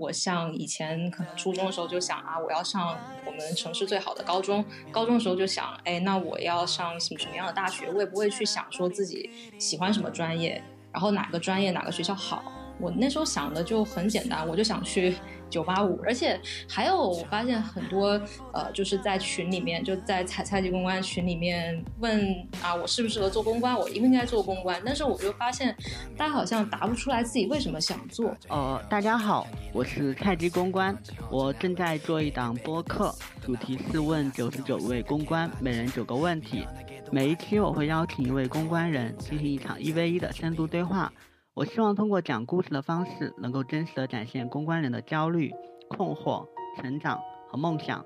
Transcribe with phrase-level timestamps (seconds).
[0.00, 7.86] 我像以前可能初中的时候就想啊，我要上我们城市最好的高中，高中的时候就想，哎，那我要上什么什么样的大学？
[7.92, 9.28] 我也不会去想说自己
[9.58, 12.42] 喜欢什么专业，然后哪个专业哪个学校好。
[12.80, 15.14] 我那时候想的就很简单，我就想去。
[15.50, 18.20] 九八五，而且还有我发现很多
[18.52, 22.32] 呃，就是在群里面，就在采菜鸡公关群里面问
[22.62, 24.80] 啊，我适不适合做公关，我应不应该做公关？
[24.84, 25.76] 但是我就发现
[26.16, 28.34] 大家好像答不出来自己为什么想做。
[28.48, 30.96] 呃，大家好，我是菜鸡公关，
[31.30, 36.64] 我正在做一档播客，主题是问九十九位公关，每人九个问题，
[37.10, 41.12] 每一期我会邀请一位公关人进行一场一 v 一的深度对话。
[41.52, 45.52] 我希望通过讲故事的方式，能够真实的展现公关人的焦虑、
[45.88, 46.46] 困惑、
[46.76, 48.04] 成长和梦想。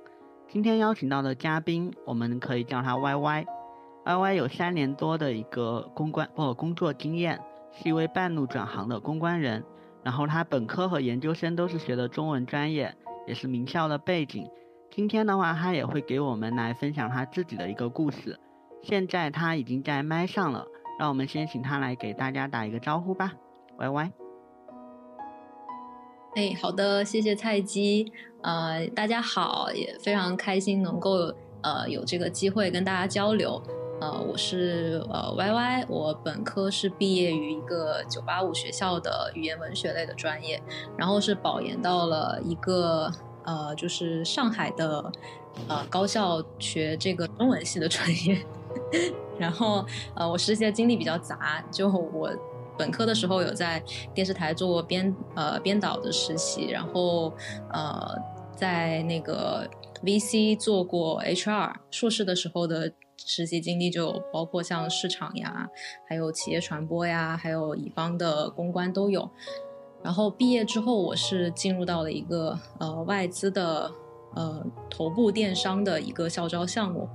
[0.49, 3.47] 今天邀请到的嘉宾，我们可以叫他 Y Y。
[4.07, 7.39] Y Y 有三年多的一个公关或工作经验，
[7.71, 9.63] 是一位半路转行的公关人。
[10.03, 12.95] 然后他本科和研究生都是学的中文专业，
[13.27, 14.49] 也是名校的背景。
[14.91, 18.41] 今天的话，他也会给我们来分享他自己的一个故事。
[18.83, 20.67] 现在他已经在麦上了，
[20.99, 23.33] 让我们先请他来给大家打一个招呼吧。
[23.77, 24.13] Y Y，
[26.37, 28.13] 哎，好的，谢谢菜鸡。
[28.43, 33.61] 呃，大家好，也非常开心能够呃有这个机会跟大家交流。
[34.01, 40.63] 呃，我是呃 Y Y，我本科是毕业于一个九八五学校的语言文学类的专业，
[40.97, 43.11] 然后是保研到了一个
[43.45, 45.11] 呃就是上海的
[45.69, 48.39] 呃高校学这个中文系的专业。
[49.37, 52.31] 然后呃我实习的经历比较杂，就我。
[52.77, 57.33] 本科的时候有在电视台做过编呃编导的实习，然后
[57.73, 58.17] 呃
[58.57, 59.69] 在那个
[60.03, 61.75] VC 做过 HR。
[61.91, 65.69] 硕士的时候的实习经历就包括像市场呀，
[66.09, 69.31] 还有企业传播呀，还有乙方的公关都有。
[70.03, 73.91] 然后毕业之后，我是进入到了一个呃外资的
[74.35, 77.09] 呃头部电商的一个校招项目，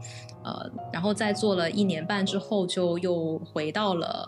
[0.44, 4.28] 呃，然后在做了一年半之后，就又回到了。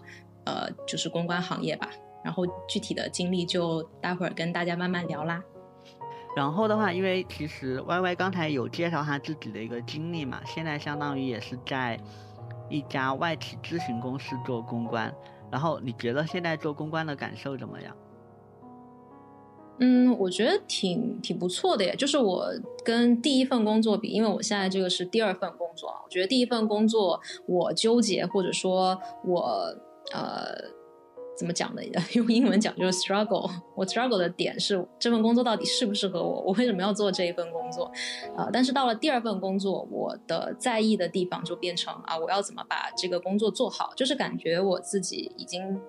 [0.52, 1.90] 呃，就是公关行业吧，
[2.26, 5.42] 然后具体的经历就待会儿跟大家慢慢聊啦。
[6.36, 11.98] 然后的话，因为其实 Y Y 刚才有介绍他自己的一个经历嘛，现在相当于也是在
[12.70, 15.14] 一家外企咨询公司做公关。
[15.50, 17.96] 然后你觉得现在做公关的感受怎么样？
[19.80, 21.96] 嗯，我觉得挺挺不错的耶。
[21.96, 22.46] 就是我
[22.84, 29.74] 跟第一份工作比，因为我现在这个是第二份工作啊，我觉得第一份工作我纠结或者说我。
[30.14, 30.54] 呃，
[31.38, 31.82] 怎么讲呢？
[32.14, 33.50] 用英文讲就是 struggle。
[33.76, 36.42] 我 struggle 的点是这份工作到底适不适合我？
[36.42, 37.92] 我为什么要做这一份工作？
[38.38, 43.92] 呃，但是到了第二份工作，我的在意的地方就变成啊，我要怎么把这个工作做好？
[43.96, 45.80] 就是感觉我自己已经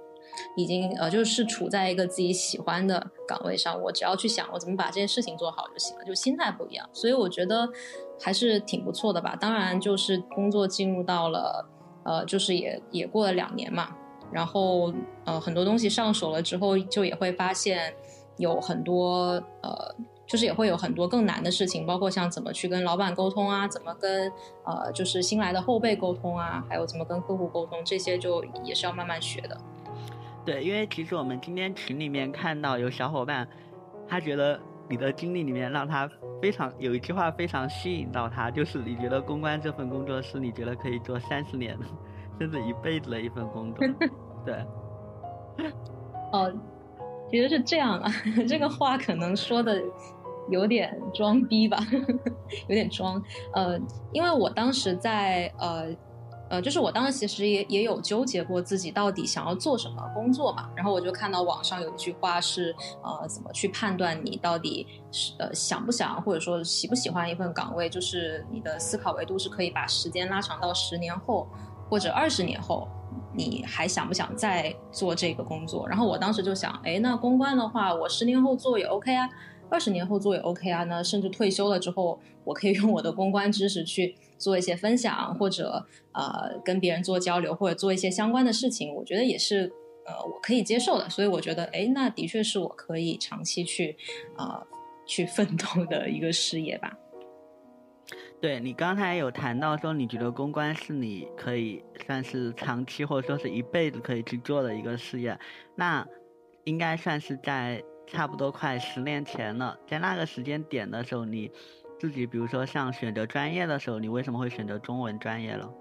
[0.56, 6.88] 已经呃，就是处在一个自己喜欢的岗位上，我只要去想我怎么把这件事情做好就行了，就心态不一样。
[6.92, 7.68] 所以我觉得
[8.18, 9.36] 还是挺不错的吧。
[9.38, 11.68] 当然，就是工作进入到了
[12.04, 13.94] 呃，就是也也过了两年嘛。
[14.32, 14.92] 然后，
[15.24, 17.94] 呃，很多东西上手了之后，就也会发现
[18.38, 19.94] 有很多，呃，
[20.26, 24.32] 就是也会有很多更难的事情，包括像怎么去跟老板沟通啊，怎么跟
[24.64, 29.60] 呃，就是新来的后辈沟通啊，还有怎么跟客户沟通，这些就也是要慢慢学的。
[30.44, 33.46] 对，因为其实我们今天群里面看到有小伙伴，
[34.08, 36.10] 他觉得你的经历里面让他
[36.40, 41.78] 非常有一句话非常吸引到他，就是你觉得公关这份工作是你觉得可以做三十年。
[42.42, 43.86] 甚至一辈子的一份工作，
[44.44, 44.54] 对。
[46.32, 46.52] 哦，
[47.30, 48.10] 其实是这样啊，
[48.48, 49.80] 这个话可能说的
[50.48, 51.78] 有点装逼吧，
[52.68, 53.22] 有点装。
[53.54, 53.78] 呃，
[54.12, 55.94] 因为我当时在呃
[56.50, 60.68] 呃，就是我当时其实也也有纠结过自己到底想要做什么工作嘛。
[60.74, 71.46] 然后我就看到网上有一句话是呃，怎么去判断你到底是呃想不想或者说喜不喜欢一份岗位，就是你的思考维度是可以把时间拉长到十年后。
[71.92, 72.88] 或者二十年后，
[73.34, 75.86] 你还想不想再做这个工作？
[75.86, 79.28] 然后我当时就想，哎，那公关的话，我十年后做也 OK 啊，
[79.68, 80.84] 二十年后做也 OK 啊。
[80.84, 89.70] 那甚至退休了之后，我可以用我的公关知识去做一些分享，或者呃跟别人做交流，或者做一些相关的事情，我觉得也是
[90.06, 91.10] 呃我可以接受的。
[91.10, 93.94] 所以我觉得，哎，那的确是我可以长期去
[94.38, 94.66] 啊
[95.04, 96.96] 去奋斗的一个事业吧。
[98.42, 105.38] 对你刚才有谈到说，你觉得公关是你可以算是长期或者说是一辈子可以去做的一个事业，
[105.76, 106.04] 那
[106.64, 109.78] 应该算是在差不多快十年前了。
[109.86, 111.52] 在那个时间点的时候，你
[112.00, 115.72] 自己比如说像选择专业的时候，你为什么会选择中文专业了？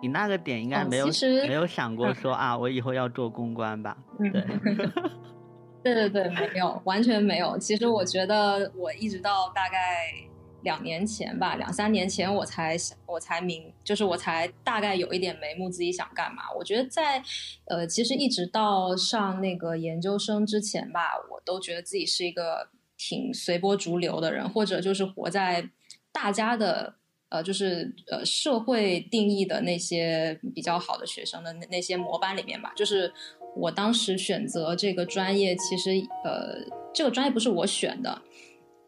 [0.00, 1.06] 你那个点应该没有
[1.46, 3.98] 没有想过说啊，我以后要做公关吧？
[4.18, 4.42] 对。
[5.84, 7.58] 对对对，没有，完全没有。
[7.58, 10.14] 其实我觉得，我一直到大概
[10.62, 16.44] 两年前吧，两三年前，我才想，我才明，就是我才大概有一点眉目，自己想干嘛。
[16.56, 17.22] 我觉得在，
[17.66, 25.68] 呃，其实一直到上那个研究生之前吧，我都觉得自己是一个挺随波逐流的人，或者就是活在
[26.12, 26.94] 大家的，
[27.28, 33.12] 呃，就是呃社会定义的那些比较好的学生的那那些模板里面吧，就是。
[33.54, 35.90] 我当时选择这个专业，其实
[36.24, 36.54] 呃，
[36.94, 38.22] 这个专业不是我选的，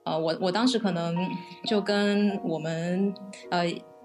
[0.04, 1.16] 呃，我我当时可能
[1.64, 3.12] 就跟我们
[3.50, 3.64] 呃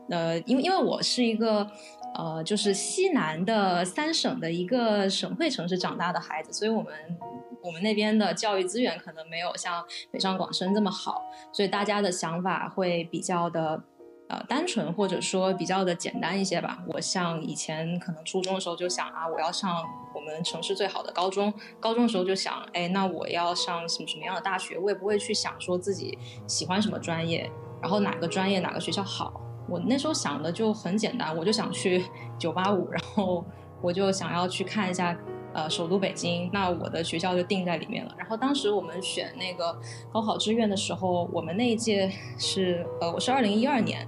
[0.09, 1.69] 呃，因为因为我是一个
[2.15, 6.93] 呃，就是西南的三省的一个省会城市长大的孩子，所以我们
[7.61, 13.83] 我们那边的教育资源可能没有像北上广深这么好，所以大家的想法会比较的。
[14.29, 16.83] 呃，单纯或者说比较的简单一些吧。
[16.87, 19.83] 我像以前可能初中的时候就想啊，我要上
[20.13, 21.51] 我们城市最好的高中。
[21.79, 24.77] 高中的时候就想，哎，那我要上什么什么样的大学？
[24.77, 26.15] 我也不会去想说自己
[26.45, 29.41] 喜欢什么专业，然后哪个专业哪个学校好。
[29.67, 32.05] 我那时候想的就很简单，我就想去
[32.37, 33.43] 九八五，然后
[33.81, 35.17] 我就想要去看一下。
[35.51, 38.13] 呃，首都北京，那我的学校就定在里面了。
[38.17, 39.75] 然后当时我们选那个
[40.11, 44.07] 高考志愿的时候，我们那一届是呃，我是二零一二年，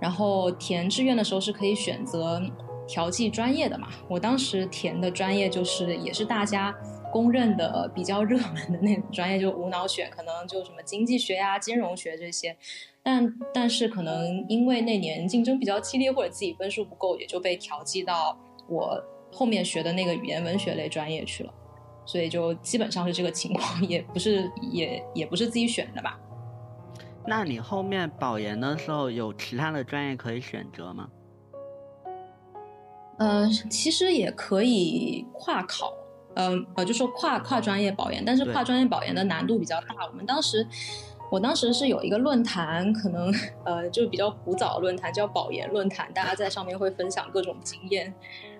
[0.00, 2.42] 然后填志愿的时候是可以选择
[2.86, 3.88] 调剂专业的嘛。
[4.08, 6.74] 我当时填的专业就是也是大家
[7.12, 12.56] 公认的比较热门的那种专业，就无脑选，可能就什么经济学呀、金融学这些。
[13.04, 18.36] 但但是可能因为那年竞争比较激烈，或者自己分数不够，也就被调剂到
[18.68, 19.00] 我。
[19.36, 21.52] 后面学的那个语言文学类专业去了，
[22.06, 26.18] 所以就基本上是这个情况，也不是也也不是自己选的吧？
[27.26, 31.10] 那你后面保研的时候有其他的专业可以选择吗？
[33.18, 35.92] 呃，其实也可以跨考，
[36.34, 40.06] 呃呃，就说跨跨专业保研，但是跨专业保研的难度比较大。
[40.10, 40.66] 我们当时，
[41.30, 43.30] 我当时是有一个论坛，可能
[43.64, 48.14] 呃就比较古早论坛，叫保研论坛，大家在上面会分享各种经验。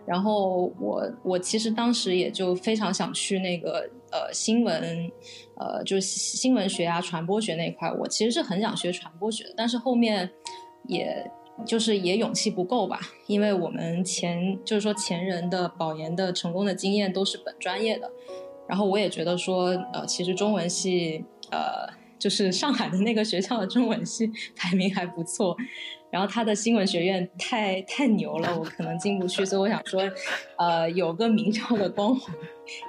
[0.06, 5.10] 然后我我其实当时也就非常想去那个呃新闻，
[5.56, 10.30] 呃就是新闻学啊传播学那一块，我其实是很想学传播学的，但是后面
[10.86, 11.28] 也
[11.66, 18.08] 就是也勇气不够吧，因为我们前就是说前人的保研的成功的经验都是本专业的，
[18.68, 21.88] 然后我也觉得说呃其实中文系呃
[22.18, 25.56] 就是上海的那个学校的中文系排名还不错。
[26.16, 30.00] 然后他的新闻学院太太牛了，我可能进不去，所以我想说，
[30.56, 32.34] 呃，有个名校的光环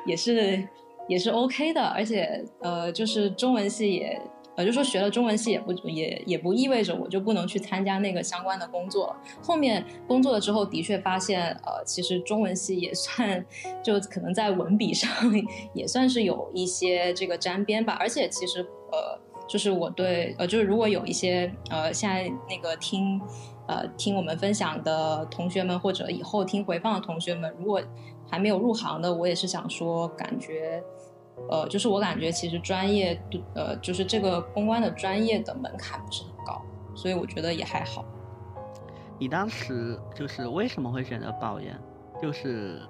[0.06, 0.66] 也是
[1.10, 4.18] 也是 OK 的，而且呃，就是中文系也
[4.56, 9.14] 呃，就说学了中文系也不也也不意味着我就不能去参加那个相关的工作。
[9.42, 13.46] 后面工作了之后，的确发现呃，其实中文系也算
[13.84, 15.10] 就可能在文笔上
[15.76, 18.62] 也算是有一些这个沾边吧，而且其实
[18.94, 19.27] 呃。
[19.48, 23.22] 就是我对呃，就是如果有一些呃，现在那个听，
[23.68, 27.82] 呃，听我们分享的同学们，或者以后听回放的同学们，如果
[28.30, 30.84] 还没有入行的，我也是想说，感觉，
[31.50, 33.18] 呃，就是我感觉其实专业，
[33.54, 36.62] 呃，就是这个公关的专业的门槛不是很高，
[36.94, 38.04] 所以我觉得也还好。
[39.18, 41.74] 你当时就是为什么会选择保研？
[42.22, 42.82] 就是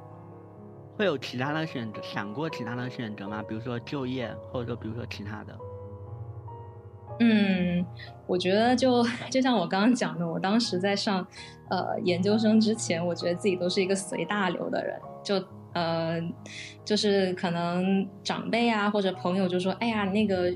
[0.98, 3.44] 会有其他的选择，想过其他的选择吗？
[3.48, 5.57] 比如说就业，或者说比如说其他的。
[7.19, 7.83] 嗯，
[8.28, 11.26] 我觉得就就像我刚刚讲的，我当时在上
[11.69, 15.44] 呃研究生之前，我觉得自己都是一个随大流的人，就
[15.74, 16.21] 呃
[16.86, 20.54] 就是可能长辈啊或者朋友就说，哎呀那个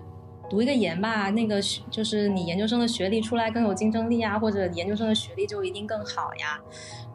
[0.52, 6.62] 读一个研吧，那个就是你研究生的学历出来更有竞争力啊，或者研究生的学历就一定更好呀。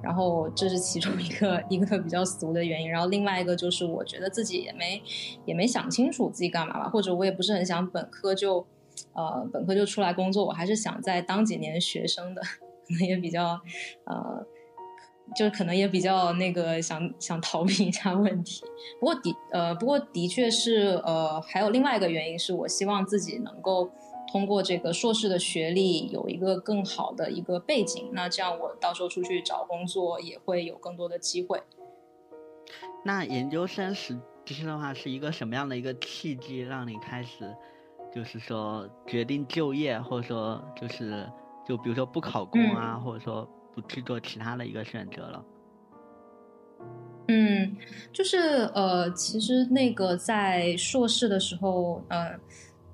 [0.03, 5.01] 然后这是其中一个一个比较俗的原因，然后另外一个就是我觉得自己也没
[5.45, 8.67] 也没想清楚自己干嘛吧，或者我也不是很想本科就。
[9.15, 13.61] 呃，本科就出来工作，我还是想再当几年学生的，可能也比较，
[14.05, 14.47] 呃，
[15.35, 18.65] 就可能也比较那个想想逃避一下问题。
[19.01, 23.91] 不过的，呃，不过的确是，呃，还有另外一个原因是我希望自己能够
[24.33, 31.63] 通过这个硕士的学历有一个更好的一个背景，那这样我到时候出去找工作也会有更多的机会。
[33.05, 37.55] 那研究生时期的话，是一个什么样的一个契机让你开始？
[38.17, 41.31] 就是说，决定就业，或者说，就是
[41.69, 45.45] 就比如说不考公啊，或者说不去做其他的一个选择了。
[47.29, 47.77] 嗯，
[48.15, 48.39] 就是
[48.73, 52.35] 呃，其实那个在硕士的时候，呃，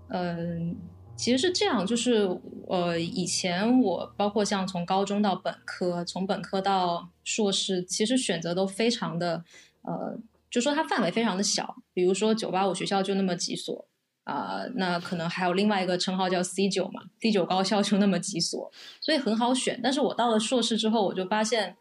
[0.08, 0.76] 嗯，
[1.14, 2.28] 其实是这样，就是
[2.66, 9.44] 呃，以前我包括像从高中到本科，从本科到硕士，其实选择都非常的
[9.82, 10.18] 呃。
[10.50, 13.86] 就说它范围非常的小，比如说九八五学校就那么几所
[14.24, 19.80] 啊，那可能还有另外一个称号叫 C 九嘛，C 九高校就那么几所，所以很好选。
[19.82, 21.76] 但是我到了硕士之后，我就发现，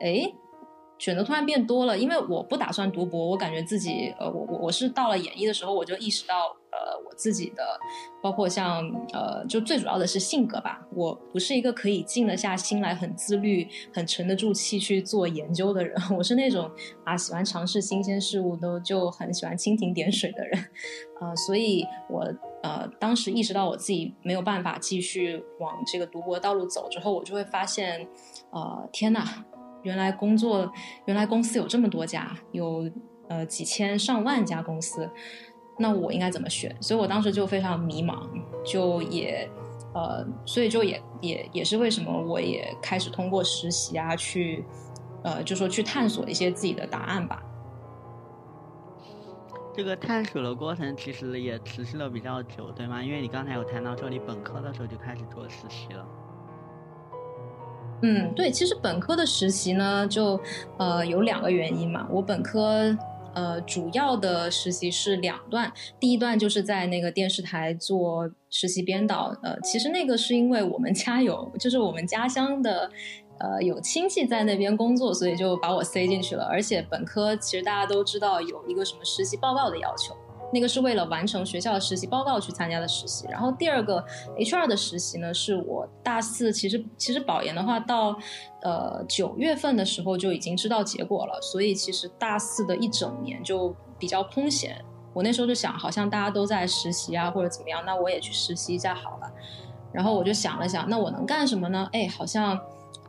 [0.00, 0.32] 哎。
[0.98, 7.62] 选择突然变多了，因为我不打算读博，我感觉自己，呃，我我我是到了演艺的时候，我就意识到，呃，我自己的，
[8.22, 16.70] 包括像，呃，就最主要的是性格吧，我不是一个可以静得下心来、很自律、很沉得住气去做研究的人， 我是那种
[17.04, 20.64] 啊喜欢尝试新鲜事物，都就很喜欢蜻蜓点水的人，
[21.20, 22.22] 呃，所以我
[22.62, 28.08] 呃当时意识到我自己没有办法继续往这个读博道路走之后，我就会发现，
[28.50, 29.24] 呃，天呐！
[29.82, 30.72] 原来工作，
[31.06, 32.88] 原来公司有这么多家，有
[33.28, 35.10] 呃几千上万家公司，
[35.78, 36.76] 那我应该怎么选？
[36.80, 38.26] 所以我当时就非常迷茫，
[38.64, 39.48] 就也
[39.94, 44.64] 呃，所以就也也也是为什么我也开始通过实习啊，去
[45.22, 47.42] 呃，就说去探索一些自己的答案吧。
[49.74, 53.02] 这个探索的过程其实也持续了比较久，对吗？
[53.02, 56.06] 因为你刚才有谈到说你本科的时候就开始做实习了。
[58.02, 60.38] 嗯，对，其实本科的实习呢，就
[60.76, 62.06] 呃有两个原因嘛。
[62.10, 62.94] 我本科
[63.34, 72.90] 呃主要的实习是两段，第一段就是在那个电视台做实习编导，呃，其实那个是因为我们家有，就是我们家乡的，
[73.38, 76.44] 呃有亲戚在那边工作，所以就把我塞进去了。
[76.44, 80.14] 而且本科其实大家都知道有一个什么实习报告的要求。
[80.52, 84.04] 那个是为了完成学校的实习报告去参加的实习，然后第二个
[84.36, 88.14] HR 的实习呢，是我大四，其实其实保研的话到，
[88.60, 94.84] 呃九月份的时候就已经知道结果了，所以其实大四的一整年就比较空闲。
[95.14, 99.32] 我那时候就想，好像大家都在实习啊或者怎么样，那我也去实习一下好了。
[99.90, 101.88] 然后我就想了想，那我能干什么呢？
[101.92, 102.58] 哎，好像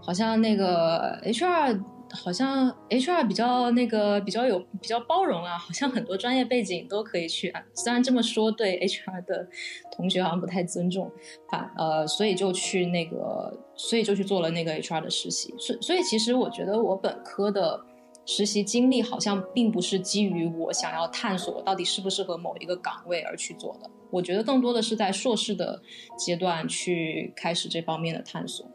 [0.02, 1.82] 好像那个 HR。
[2.13, 7.63] 好像 HR 比较那个比较有比较包容啊，好像很多专业背景都可以去啊。
[7.74, 9.48] 虽然这么说对 HR 的
[9.91, 11.12] 同学好像不太尊重，
[11.50, 15.53] 反呃，所以就去那个，所以就去做了那个 HR 的实习。
[15.58, 17.79] 所所以其实我觉得我本科的
[18.25, 23.89] 实习经历好像并不是基于我想要探索到底适不适合某一个岗位而去做的。
[24.12, 25.82] 我觉得更多的是在硕士的
[26.17, 28.65] 阶段去开始这方面的探索。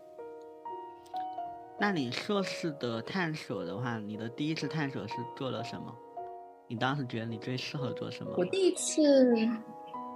[1.80, 5.94] 那你硕士的探索的话，你的第一次探索是做了什么？
[6.66, 8.34] 你当时觉得你最适合做什么？
[8.36, 9.00] 我第一次。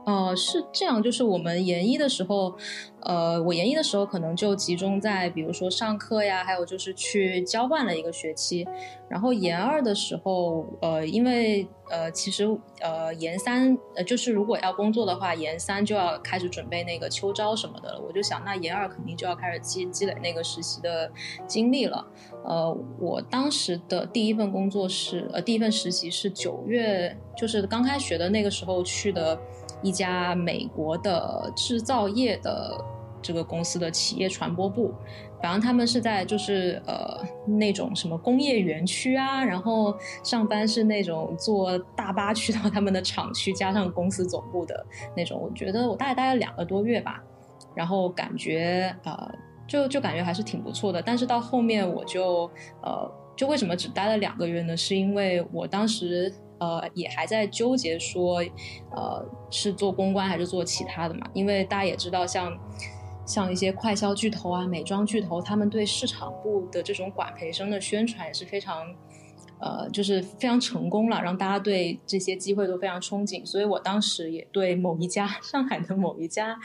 [0.04, 2.54] 呃，是这样，就是我们研一的时候，
[3.02, 8.66] 呃，我研一的时候可能就集中在，比如说上课呀，还有就是去交换了一个学期。
[9.08, 12.48] 然后研二的时候，呃，因为呃，其实
[12.80, 18.00] 呃，研三呃，就是如果要工作的话，研三就要开始准备那个秋招什么的了。
[18.00, 21.12] 我就想，那研二肯定就要开始积积累那个实习的
[21.46, 22.04] 经历了。
[22.44, 29.38] 呃，我当时的第一份工作是，呃，第一份实习是九月，就是刚开学的那个时候去的。
[29.82, 32.82] 一家美国的制造业的
[33.20, 34.92] 这个公司的企业传播部，
[35.40, 44.86] 反正他们是在就是呃那种什么工业园区啊，然后上班是那种坐大巴去到他们的厂区，加上公司总部的
[45.16, 45.40] 那种。
[45.40, 47.22] 我觉得我大概待了两个多月吧，
[47.74, 49.30] 然后感觉呃
[49.68, 51.00] 就就感觉还是挺不错的。
[51.00, 52.50] 但是到后面我就
[52.82, 54.76] 呃就为什么只待了两个月呢？
[54.76, 56.32] 是因为我当时。
[56.62, 58.36] 呃，也还在纠结说，
[58.94, 61.26] 呃，是做公关还是做其他的嘛？
[61.34, 62.56] 因为大家也知道，像
[63.26, 68.86] 像一些快消巨头啊、美妆巨头，他们对市场部的这种管培生的宣传也是非常，
[69.58, 73.44] 呃，就是非常成功了，让大家对这些机会都非常憧憬。
[73.44, 76.56] 所以我当时也对某一家 上海的某一家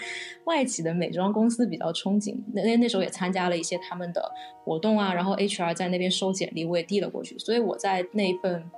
[0.46, 2.36] 外企的美妆公司比较憧憬。
[2.54, 4.32] 那那那时候也参加了一些他们的
[4.64, 7.36] 活动啊，然后 HR 在那边收简历，我也递了过去。
[7.40, 8.70] 所以我在那份。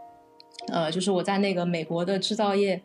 [0.72, 2.82] 呃，就是我在那个美国的制造业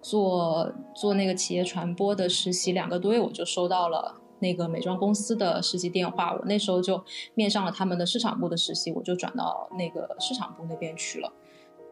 [0.00, 6.32] 做做那个企业传播的实习两个多月，我就收到了那个美妆公司的实习电话。
[6.32, 7.02] 我那时候就
[7.34, 11.32] 面上了他们的市场部的实习，我就转到那个市场部那边去了。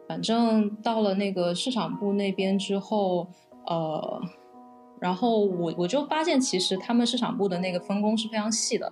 [0.07, 3.27] 反正到了那个市场部那边之后，
[3.65, 4.21] 呃，
[4.99, 8.91] 然后我我就发现，其实他们市场部的那个分工是非常细的。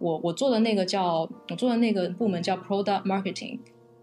[0.00, 3.60] 我我做的那个叫我做的那个部门叫 Product Marketing，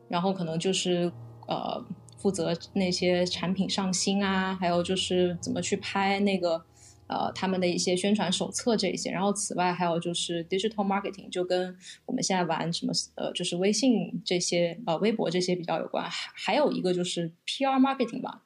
[0.07, 1.11] 然后可能就是。
[1.47, 1.83] 呃，
[2.17, 6.61] 负责那些产品上新啊，还有就是怎么去拍那个
[7.07, 9.11] 呃他们的一些宣传手册这一些。
[9.11, 11.73] 然后此外还有就是 digital marketing，就跟
[12.05, 16.03] 我们现在玩什么呃就是微信这些呃微博这些比较有关。
[16.03, 18.43] 还还有一个就是 PR marketing 吧，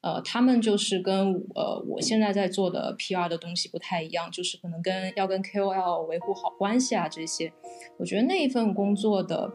[0.00, 7.52] 呃他们就是跟呃我现在在做的 PR 的东西不太一样，就是可能跟要跟 KOL 维护好关系啊这些。
[7.98, 9.52] 我觉得那一份工作的。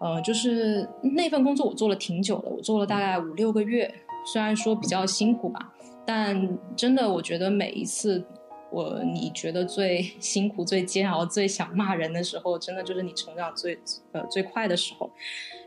[0.00, 5.74] 呃，就是那份工作我做了挺久的，我做了大概五六个月，虽然说比较辛苦吧，
[6.06, 8.24] 但真的我觉得每一次
[8.70, 13.78] 我你觉得最 辛苦、最煎熬、最想骂人的时候，真的就是你成长最
[14.12, 15.10] 呃最快的时候。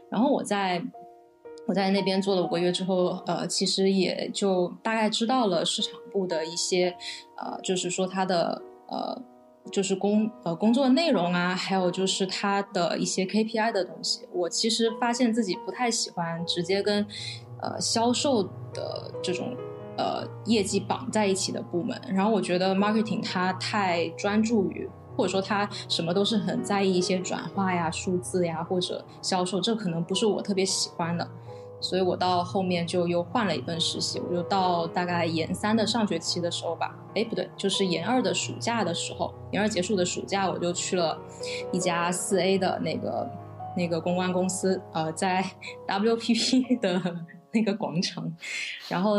[0.10, 0.84] 然后我在
[1.68, 6.96] 我在那边做了五个月之后，呃，其实也就大概知道了市场部的一些
[7.38, 9.22] 呃，就是说它的呃。
[9.72, 17.06] 就是工呃工作内容啊，还有就是他的一些 KPI 的东西，我其实发现自己不太喜欢直接跟
[17.62, 18.44] 呃销售
[18.74, 19.56] 的这种
[19.98, 22.00] 呃业绩绑在一起的部门。
[22.10, 31.28] 然后我觉得 marketing 它太专注于，或者说他什么都是很在意一些转化呀、数字呀或者销售，这可能不是我特别喜欢的。
[31.84, 41.20] 所以我到后面就又换了一份实习，我就到大概研三的上学期的时候吧，哎不对，就是研二的暑假的时候，研二结束的暑假，我就去了
[41.74, 43.30] 一家四 A 的那个
[43.76, 45.44] 那个公关公司，呃，在
[45.86, 47.02] WPP 的。
[47.54, 48.30] 那个广场，
[48.90, 49.18] 然后，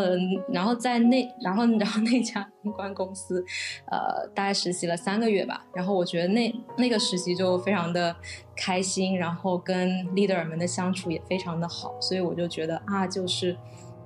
[0.52, 3.44] 然后在那，然后，然后那家公关公司，
[3.86, 5.64] 呃，大概实习了三个月吧。
[5.72, 8.14] 然后我觉得那那个实习就非常的
[8.56, 13.56] 开心，然后跟 leader 们的相处也非常的好，所以我就觉得啊，就是，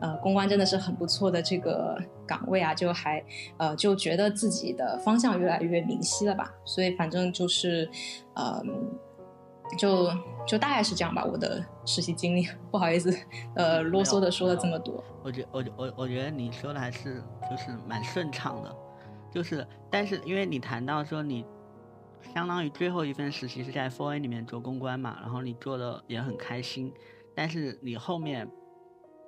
[0.00, 3.24] 呃，公关真的是很不错的这个岗位啊，就还，
[3.56, 6.52] 呃，就觉得自己的方向越来越明晰了吧。
[6.66, 7.90] 所以反正就是，
[8.34, 8.98] 嗯。
[9.76, 10.10] 就
[10.46, 13.14] 就大概是这样吧，我的实习经历，不好意思，
[13.54, 15.02] 呃，啰嗦的说了这么多。
[15.22, 18.74] 我觉我我我觉得你说的还是就是蛮顺畅的，
[19.30, 21.44] 就是但是因为你谈到说你
[22.34, 26.92] 相当于最后一份实习是在 Four A 里面做公关嘛，然后你做的也很开心，
[27.34, 28.48] 但是你后面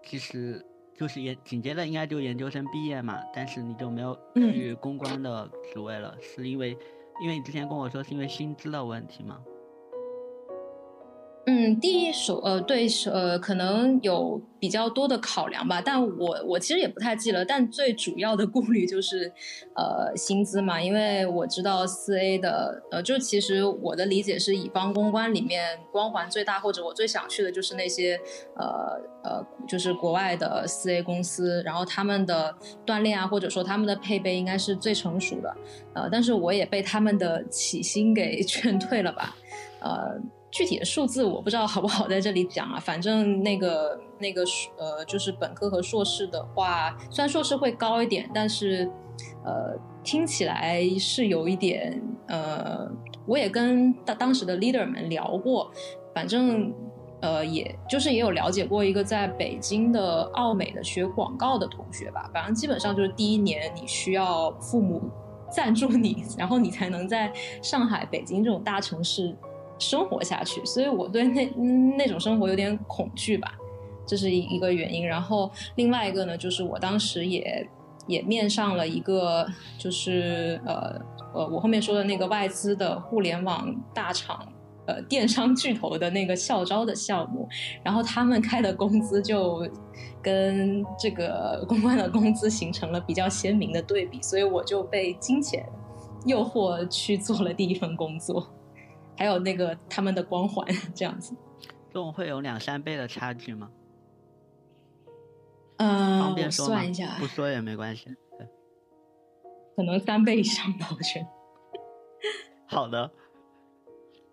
[0.03, 0.65] 其实
[0.97, 6.77] 就是研紧接着应该就研究生毕业嘛，但是你就没有去公关的职位了，是因为
[7.23, 9.39] 因为你之前跟我说是因为薪资的问题吗？
[11.53, 19.33] 嗯，第一首呃，对，呃，可能有比较多的考量吧，但我我其实也不太记了，但最主要的顾虑就是，
[19.75, 28.17] 呃，薪资嘛，因为我知道四 A 的，呃，就其实我的理解是乙方公关里面光环最大，或者我最想去的就是那些，
[28.57, 32.55] 呃呃，就是国外的四 A 公司，然后他们的
[32.87, 35.57] 锻炼啊，或者说他们的配备应该是最成熟的，
[35.95, 39.35] 呃，但是我也被他们的起薪给 劝退了吧，
[39.81, 40.17] 呃。
[40.51, 44.43] 具体的数字我不知道好不好在这里讲啊，反正那个那个
[44.77, 48.91] 呃，就是本科和硕士的话，虽然硕士会高一点，但是
[49.45, 52.91] 呃，听起来是有一点呃，
[53.27, 55.71] 我也跟当当时的 leader 们聊过，
[56.13, 56.75] 反正
[57.21, 65.01] 呃，也就是也有了解过一个在北京的奥美的学广告的同学吧，反正基本上就是第一年你需要父母
[65.49, 67.33] 赞助你，然后你才能在
[67.63, 69.37] 上海、北京这种大城市。
[69.81, 71.45] 生活下去，所以我对那
[71.97, 73.53] 那种生活有点恐惧吧，
[74.07, 75.05] 这是一一个原因。
[75.05, 77.69] 然后另外一个呢，就是我当时也
[78.07, 79.47] 也面上了一个，
[79.79, 81.01] 就是呃
[81.35, 84.47] 呃，我后面说的那个外资的互联网大厂，
[84.87, 87.49] 呃，电商巨头的那个校招的项目，
[87.83, 89.67] 然后他们开的工资就
[90.21, 95.65] 跟这个公关的工资形成了比较鲜明的对比，所以我就被金钱
[96.27, 98.47] 诱惑去做了第一份工作。
[99.21, 101.37] 还有那个他们的光环 这样子，
[101.89, 103.71] 这种会有两三倍的差距吗？
[105.77, 108.07] 嗯，方便算一下，不说也没关系。
[108.39, 108.49] 对，
[109.77, 111.27] 可能三倍以上吧，我觉得。
[112.67, 113.11] 好的，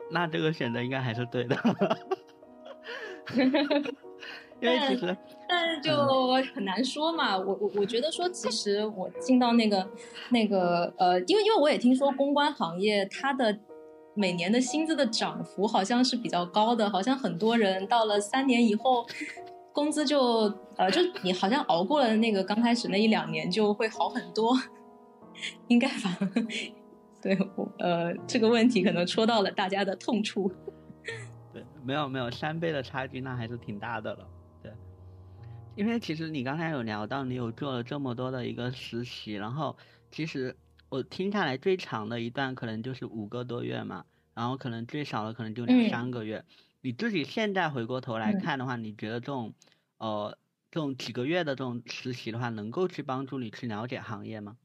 [0.10, 1.58] 那这个选择应该还是对的。
[4.62, 5.17] 因为其实，
[5.50, 5.91] 但是就
[6.56, 7.38] 很难说嘛。
[7.38, 9.86] 我我我觉得说，其实我进到那个
[10.30, 13.60] 那个呃，因为因为我也听说公关行业它的。
[14.17, 19.06] 每年的薪资的涨幅好像是比较高的，好像很多人到了三年以后，
[19.71, 24.58] 工资就呃，就你好像熬过了那个刚开始那一两年就会好很多，
[25.69, 26.17] 应该吧？
[27.21, 30.51] 对，我呃这个问题可能戳到了大家的痛处。
[31.53, 34.27] 对，没有没有三倍的差距，那还是挺大的了。
[34.63, 34.71] 对，
[35.75, 39.77] 因为其实你刚才有聊到你有做了这么多的一个实习，然后
[40.10, 40.56] 其实。
[40.89, 46.45] 我听下来最长的一段可能就是五个多月嘛，然后可能最少的可能就两三个月。
[46.82, 49.54] 你自己现在回过头来看的话，你觉得这种，
[49.97, 50.38] 呃，
[50.71, 54.56] 这种几个月的这种实习的话，能够去帮助你去了解行业吗？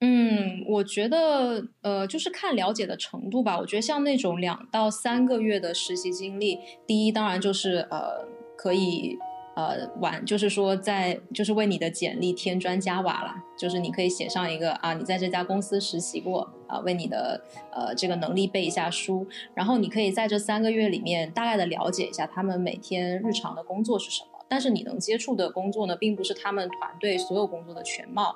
[0.00, 3.56] 嗯，我觉得，呃，就是看了解的程度吧。
[3.58, 8.26] 我觉得像那种两到三个月的实习经历，第一当然就是呃
[8.56, 9.16] 可以。
[9.54, 17.38] 呃，完就是说，在就是为你的简历添砖加瓦了，就是你可以写上一个啊，你在这家公司实习过啊，为你的
[17.70, 28.34] 呃这个能力背一下书，然后你可以在这三个月里面大概的了解一下他们每天日常的工作是什么，但是你能接触的工作呢，并不是他们团队所有工作的全貌，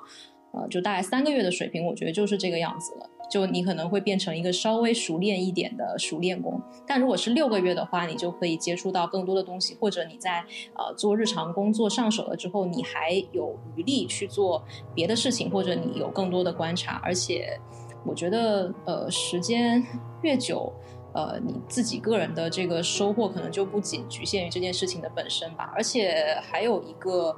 [0.51, 3.09] 呃，就大概三个月的水平，我觉得就是这个样子了。
[3.29, 14.63] 就你可能会变成一个稍微熟练一点的熟练工，但如果是六个月的话，你就可以接触到更多的东西，或者你在呃做日常工作上手了之后，你还有余力去做
[14.95, 17.01] 别的事情，或者你有更多的观察。
[17.03, 17.59] 而且，
[18.05, 19.85] 我觉得呃时间
[20.21, 20.71] 越久，
[21.13, 25.71] 呃你自己个人的这个收获可能就不仅局限于这件事情的本身吧。
[25.75, 27.35] 而且还有一个。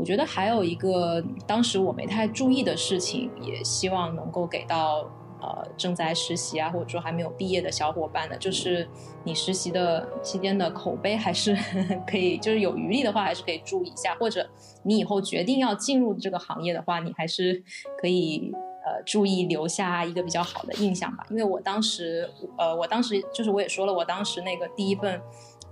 [0.00, 5.06] 我觉得还有一个当时我没太注意的事情，也希望能够给到
[5.42, 8.88] 呃正在实习啊，或者说还没有毕业的小伙伴的，就是
[9.24, 11.54] 你实习的期间的口碑还是
[12.08, 14.48] 可以，就是有余力的话还是可以注意一下，或者
[14.84, 17.62] 你以后决定要进入这个行业的话，你还是
[18.00, 18.50] 可以
[18.86, 21.26] 呃注意留下一个比较好的印象吧。
[21.28, 25.20] 因为我当时呃我当时就是我也说了，我当时那个第一份。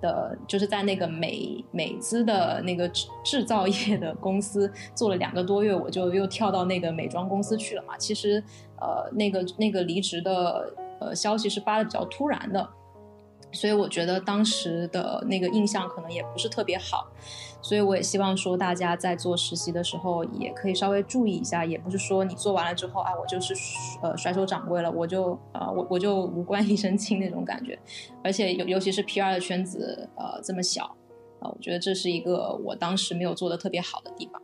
[0.00, 7.96] 的，就是在那个美美资的那个制制造业的公司做了两个多月，我就又跳到那个美妆公司去了嘛。
[7.98, 8.42] 其实，
[8.80, 12.68] 呃，那个那个离职的呃消息是发的比较突然的。
[13.52, 17.06] 所以我觉得当时的那个印象可能也不是特别好，
[17.62, 23.54] 所以我也希望说大家在做实习的时候也可以稍微注意一下，也不是说你做完了之后啊，我就是
[24.02, 27.78] 呃甩手掌柜了，我就呃我我就无官一身轻那种感觉，
[28.22, 30.84] 而且尤尤其是 P R 的圈子呃这么小
[31.40, 34.42] 啊，我觉得这是一个我当时没有做的特别好的地方。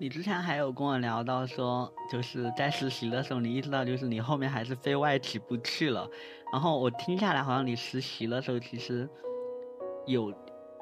[0.00, 6.08] 你之前还有跟我聊到说，就是在实习的时候，你意识到就是你后面还是非外企不去了。
[6.52, 9.08] 然后我听下来，好像你实习的时候其实
[10.06, 10.32] 有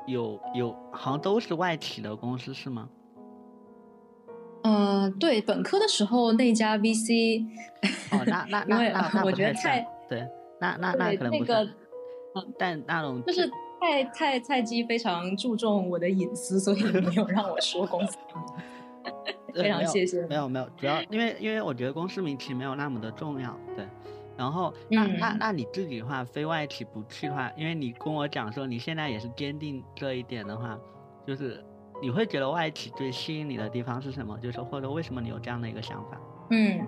[0.07, 2.89] 有有，好像都是外企的公司是吗？
[4.63, 7.45] 嗯，对，本科的时候那家 VC，
[8.11, 10.27] 哦，那那 那那我觉得太对，
[10.61, 11.53] 那那那可能不是，
[12.59, 13.49] 但那种就是
[13.81, 18.17] 太太菜鸡非常注重我的隐私，所以没有让我说公司。
[19.55, 20.27] 非常谢谢。
[20.27, 23.87] 没有没有，主要因为因为我觉得公司名其实没有那么的重要，对。
[24.37, 30.79] 然后那那那你自己的话，非外企不去的话，因为你跟我讲说你现在也是坚定这一点的话，
[31.27, 31.65] 就是
[32.03, 34.39] 你会觉得外企最吸引你的地方是什么？
[34.39, 36.21] 就是或者为什么你有这样的一个想法？
[36.51, 36.87] 嗯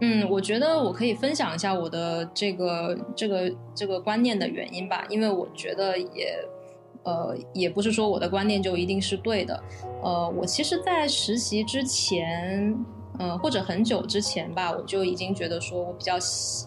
[0.00, 6.38] 嗯，我觉得我可以分享一下我的这个这个这个观念的原因吧，因为我觉得也。
[7.02, 9.62] 呃，也不是说我的观念就一定是对的。
[10.02, 12.76] 呃，我其实，在实习之前，
[13.18, 16.14] 呃，或者很久之前吧，我就已经觉得说我比较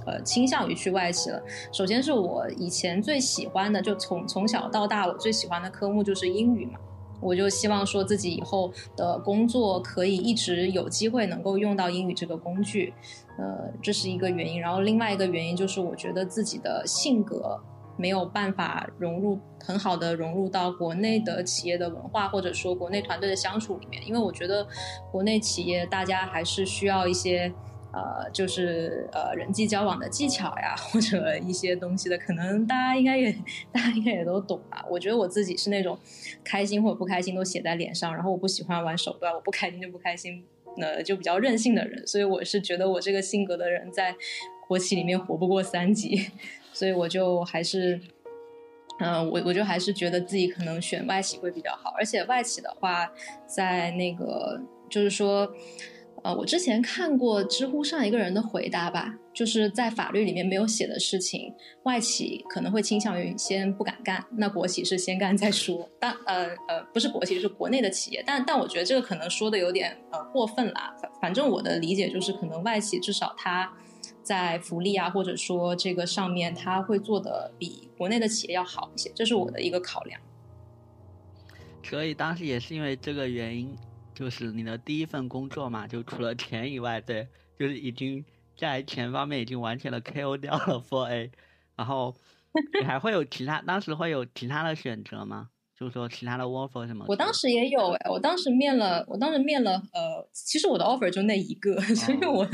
[0.06, 1.42] 呃倾向于去外企了。
[1.72, 6.80] 首先是我以前最喜欢的，就从从小到大我最喜欢的科目就是英语嘛，
[7.22, 12.94] 我就希望说自己以后的工作可以一直有机会能够用到英语这个工具。
[13.38, 14.60] 呃，这是一个原因。
[14.60, 17.60] 然后另外一个原因就是我觉得自己的性格。
[18.00, 24.66] 没有办法融入很好的融入到国内的企业的文化，或者说国内团队的相处里面，因为我觉得
[25.12, 27.52] 国内企业大家还是需要一些
[27.92, 32.18] 呃，就是呃人际交往的技巧呀，或者一些东西的。
[32.18, 33.36] 可能大家应该也
[33.72, 34.86] 大家应该也都懂吧。
[34.90, 36.00] 我觉得我自己是那种
[36.44, 40.46] 开心或者不开心都写在脸上，然后我不喜欢玩手段，我不开心就不开心，
[40.78, 42.08] 那就比较任性的人。
[42.08, 44.16] 所以我是觉得我这个性格的人在
[44.68, 46.28] 国企里面活不过三级。
[46.80, 48.00] 所以我就还是，
[49.02, 53.12] 嗯，我我就还是觉得自己可能选外企会比较好，而且外企的话，
[53.46, 54.58] 在那个
[54.90, 55.52] 就是说，
[56.24, 65.90] 呃，我之前看过知乎上一个人的回答吧，就是在法律里面没有写的事情，外企可能会倾向于先不敢干，那国企是先干再说。
[66.00, 70.96] 但呃呃，不是国企，是国内的企业，但但我觉得这个可能说的有点呃过分啦。
[71.02, 73.70] 反反正我的理解就是，可能外企至少它。
[74.24, 80.20] 在福利啊，或者说这个上面，他会做的比国内的企业要好一些，这是我的一个考量。
[81.84, 83.76] 所以当时也是因为这个原因，
[84.14, 87.28] 就是你的第一份工作嘛，就除了钱以外，对，
[87.58, 88.24] 就是已经
[88.56, 91.32] 在钱方面已经完全的 KO 掉了 f o r A，
[91.76, 92.16] 然后
[92.80, 95.50] 你还会有其他，当时会有其他的选择吗？
[95.80, 97.06] 就是说其他的 offer 什么？
[97.08, 102.46] 我当时也有哎，我当时面了，我当时面了，呃，其实我的 offer 就那一个， 所以我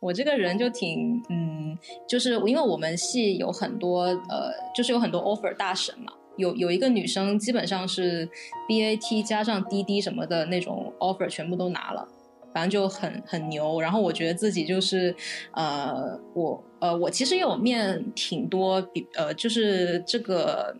[0.00, 1.76] 我这个人就挺，嗯，
[2.08, 8.26] 就是因为我们系有很多，呃，就是有很多 offer 大神嘛，有有一个女生基本上是
[8.66, 12.08] BAT 加上滴滴什么的那种 offer 全部都拿了，
[12.54, 13.78] 反正就很很牛。
[13.82, 15.14] 然后我觉得自己就是，
[15.52, 20.74] 呃，我呃我其实有面挺多，比呃就是这个。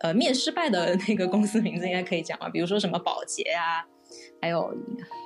[0.00, 3.86] 呃面失败的 那个公司名字应该可以讲吧，比如说什么宝洁呀，
[4.42, 4.74] 还有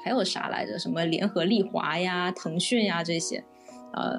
[0.05, 3.45] 还有啥来着，什么联合利华呀、腾讯呀这些，
[3.95, 4.19] 呃。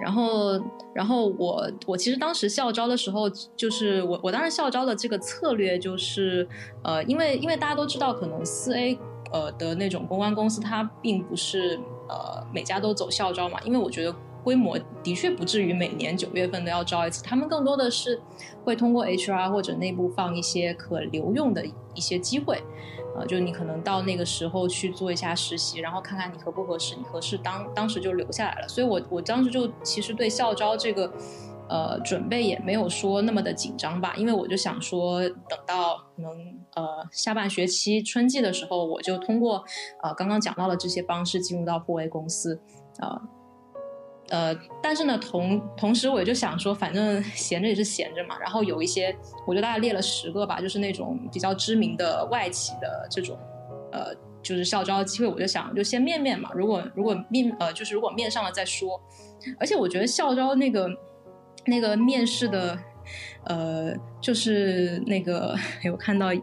[0.00, 0.60] 然后，
[0.94, 6.48] 然后我我其实当时校招的时候，就是我我当时校招的这个策略就是，
[6.82, 8.98] 呃，因为因为大家都知道，可能四 A
[9.30, 14.12] 呃的那种公关公司，它并不是呃每家都走校招嘛，因为我觉得
[14.42, 18.20] 规模的确不至于每年九月份都要招一次，他们更多的是
[18.64, 22.62] 会通过 HR 或者内部放一些可留用的一些机会。
[23.14, 28.66] 呃，就你可能到那个时候去做一下实习，然后看看你合不合适，你合适当当时就留下来了。
[28.66, 31.12] 所以我我当时就其实对校招这个，
[31.68, 36.30] 呃，准备也没有说那么的紧张吧，因为我就想说，等到可能
[36.74, 39.62] 呃下半学期春季的时候，我就通过
[40.02, 42.58] 呃刚刚讲到的这些方式进入到破 A 公司，
[42.98, 43.20] 啊。
[44.32, 48.38] 呃，但是呢，同同时我也就想说，反正闲着也是闲着嘛。
[48.40, 49.14] 然后有一些，
[49.46, 53.38] 我就大概列了十个吧，就是那种比较知名的外企的这种，
[53.92, 54.06] 呃，
[54.42, 56.50] 就是校招机会，我就想就先面面嘛。
[56.54, 58.98] 如果如果面呃，就是如果面上了再说。
[59.60, 60.88] 而且我觉得校招那个
[61.66, 62.78] 那个面试的，
[63.44, 65.54] 呃，就是那个，
[65.92, 66.40] 我看到一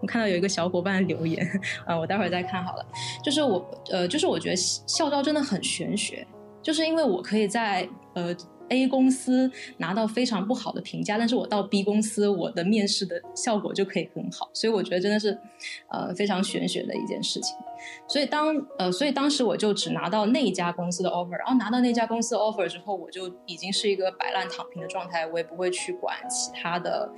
[0.00, 1.44] 我看到有一个小伙伴留言
[1.86, 2.86] 啊，我待会儿再看好了。
[3.24, 6.24] 就是我呃，就是我觉得校招真的很玄学。
[6.66, 8.34] 就是因为我可以在呃
[8.70, 15.38] A 公司拿到非常不好的评价，但是我到 B 公司，我的面试的效果就可以很好，所以我觉得真的是，
[15.88, 17.56] 呃非常玄学的一件事情。
[18.08, 27.08] 所以当呃所以当时我就只拿到那一家公司的 offer，然后拿到那家公司 offer 之后，我就已经是一个摆烂躺平的状态，我也不会去管其他的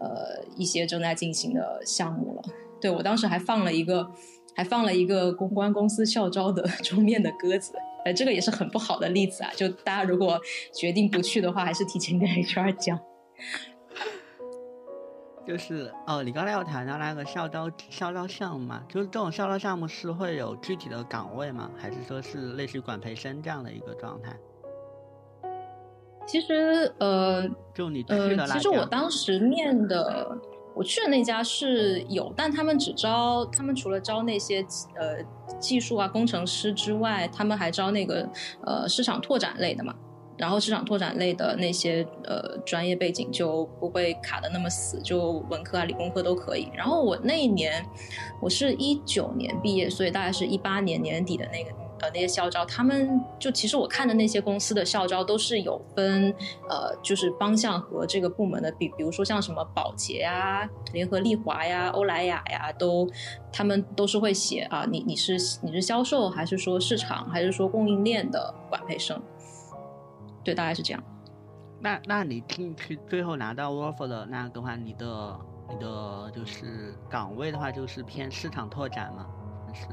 [0.00, 2.42] 呃一些正在进行的项目了。
[2.80, 4.10] 对我当时还放了一个
[4.56, 7.72] 还放了一个公关公司校招的 桌面的鸽子。
[8.06, 9.50] 呃，这个也是很不好的例子啊！
[9.56, 10.40] 就大家如果
[10.72, 12.96] 决定不去的话，还是提前跟 HR 讲。
[15.44, 18.84] 就是哦，你刚才有谈到那个校招校招项目嘛？
[18.88, 21.68] 就是这种校招项目是会有具体的岗位吗？
[21.76, 24.36] 还是说是类似于管培生这样的一个状态？
[26.28, 30.38] 其实呃，就你去的其实我当时面的。
[30.76, 34.60] 我去的那家是有，但他们只招，他们除了招那些
[34.94, 35.16] 呃
[35.58, 38.28] 技术啊工程师之外，他们还招那个
[38.62, 39.94] 呃市场拓展类的嘛。
[40.36, 46.68] 然后市场拓展类的那些呃专业背景就不会卡的那么死，就文科啊理工科都可以。
[46.74, 47.82] 然后我那一年
[48.38, 51.85] 我是一九年毕业，所以大概是一八年年底的那个。
[52.00, 56.30] 呃，那些校招，他们就其实我看的那些公司的校招都是有分，
[56.68, 63.08] 呃，就是方向和这个部门的，比比如说像什么保洁呀、联合利华呀、欧莱雅呀，都
[63.50, 65.32] 他们都是会写啊，你你是
[65.62, 69.20] 你是销售还是说市场还是说供应链的管培生？
[70.44, 71.02] 对，大概是这样。
[71.80, 75.38] 那那你进去最后拿到 offer 的那个话，你的
[75.70, 79.26] 你的就是岗位的话，就是偏市场拓展吗？
[79.72, 79.86] 是。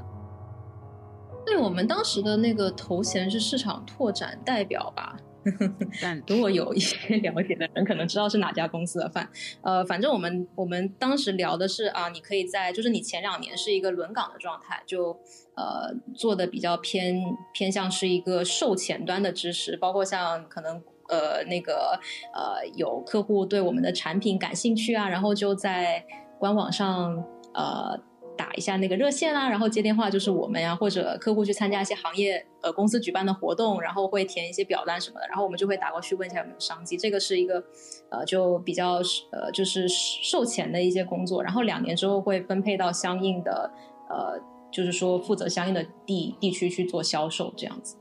[1.45, 5.17] 对我们当时的那个头衔是市场拓展代表吧，
[6.01, 9.29] 但 如果有一些了解的人，可能知道是哪家公司的饭。
[9.62, 15.12] 呃，反正我们我们当时聊的是啊，你可以在就是你前两年是一个轮岗的状态，就
[15.56, 17.21] 呃做的比较偏
[17.53, 21.99] 偏向是一个售前端的知识，包括像可能呃那个
[22.34, 26.06] 呃有客户对我们的产品感兴趣啊，然后就在
[26.39, 27.99] 官网上呃。
[28.36, 36.98] 打一下那个热线啦，然后接电话就是我们呀，或者客户去参加一些行业呃公司举办的活动，然后会填一些表单什么的，然后我们就会打过去问一下有没有商机。
[36.98, 37.63] 这个是一个
[38.10, 43.72] 呃就比较呃就是售前的一些工作，然后两年之后会分配到相应的
[44.10, 44.39] 呃
[44.72, 47.98] 就是说负责相应的地地区去做销售这样子。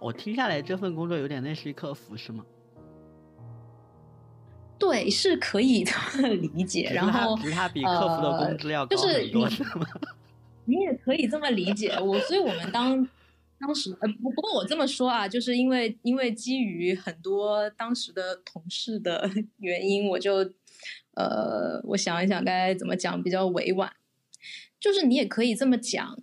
[0.00, 2.44] 我听下来这份工作有点类似于客服是吗？
[4.82, 6.90] 对，是可以这么理解。
[6.92, 9.86] 然后，其他比客服的工资要高很多，是吗？
[10.64, 13.08] 你也可以这么理解我，所以我们当
[13.60, 20.38] 当时呃不不过我这么说啊，就是因为因为基于很多当时的同事的 原因，我就
[21.14, 23.92] 呃我想一想该怎么讲比较委婉，
[24.80, 26.18] 就是你也可以这么讲，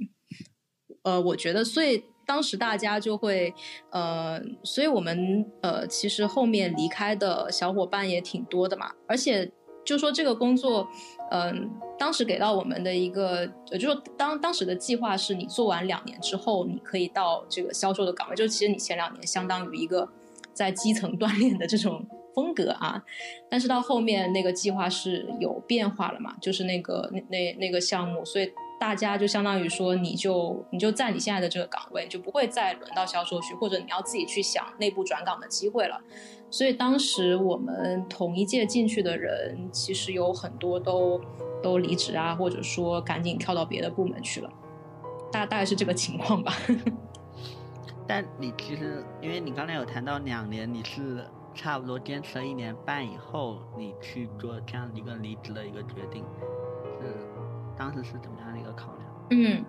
[1.03, 2.03] 呃，我觉得所以。
[2.29, 3.51] 当时大家就会，
[3.89, 8.91] 呃，所以我们呃，其实后面离开的小伙伴也挺多的嘛。
[9.07, 9.51] 而且
[9.83, 10.87] 就说这个工作，
[11.31, 18.35] 嗯，当时给到我们的一个，就说当当时的计划是你做完两年之后，你可以到这个销售的岗位。
[18.35, 20.07] 就其实你前两年相当于一个
[20.53, 23.03] 在基层锻炼的这种风格啊。
[23.49, 28.51] 但是到后面那个计划是有变化了嘛，就是那个那那那个项目，所以。
[28.79, 36.01] 大家就相当于说，你就你就在你现在的这个岗位，就不会再轮到销售去，或者你要自己去想内部转岗的机会了。
[36.49, 41.21] 所以当时我们同一届进去的人，其实有很多都
[41.61, 44.49] 都离职啊，或者说赶紧跳到别的部门去了，
[45.31, 46.53] 大大概是这个情况吧。
[48.07, 56.23] 但你其实，因为你刚才有谈到两年，你是差不多坚持了一年半以后，你去做这样一个离职的一个决定，
[56.99, 57.13] 是
[57.77, 58.68] 当时是怎么样的一个？
[59.29, 59.65] 嗯。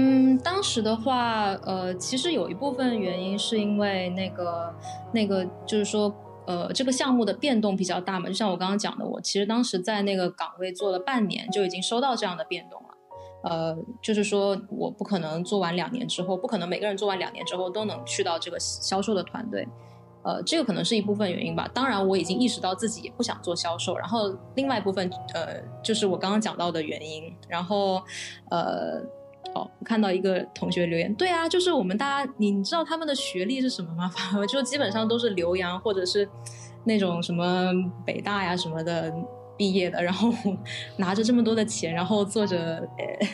[0.00, 4.72] 嗯，当时的话，呃，其实有一部分原因是因为那个，
[5.12, 6.14] 那个就是说，
[6.46, 8.28] 呃，这个项目的变动比较大嘛。
[8.28, 12.88] 就像我刚刚讲的，我其实当时在那个岗位做了半年，就已经收到这样的变动了。
[13.42, 19.66] 呃，就是说我不可能做完两年之后，不可能每个人做完两年之后都能去到这个销售的团队。
[20.28, 21.66] 呃，这个可能是一部分原因吧。
[21.72, 23.96] 当然，我已经意识到自己也不想做销售。
[23.96, 27.34] 然后，另外一部分，呃，就是我刚刚讲到的原因。
[27.48, 28.02] 然后，
[28.50, 29.00] 呃。
[29.54, 34.06] 哦，看到一个同学留言，对啊，就是我们大家，你知道他们的学历是什么吗？
[34.14, 36.28] 反 正就基本上都是留洋或者是
[36.84, 37.72] 那种什么
[38.04, 39.10] 北大呀什么的
[39.56, 40.30] 毕业的，然后
[40.98, 42.58] 拿着这么多的钱，然后做着，
[42.98, 43.26] 呃，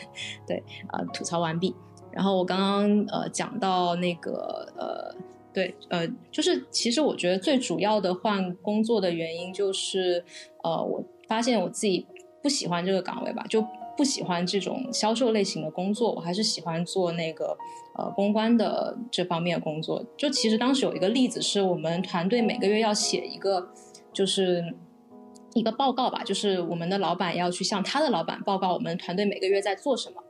[0.47, 1.75] 对，啊，吐槽完毕。
[2.13, 5.13] 然后我刚刚呃讲到那个呃，
[5.55, 10.23] 对，呃，就是其实我觉得最主要的换工作的原因就是，
[10.63, 12.07] 呃，我发现我自己
[12.43, 13.65] 不喜欢这个岗位吧，就。
[13.97, 17.57] 不喜欢这种销售类型的工作，我还是喜欢做那个
[17.97, 20.05] 呃公关的这方面工作。
[20.17, 23.69] 就其实当时有一个例子，是我们团队每个月要写一个，
[24.13, 24.75] 就是
[25.53, 30.21] 一个报告吧，就是我们的老板要去向他的老板报告我们团队每个月在做什么。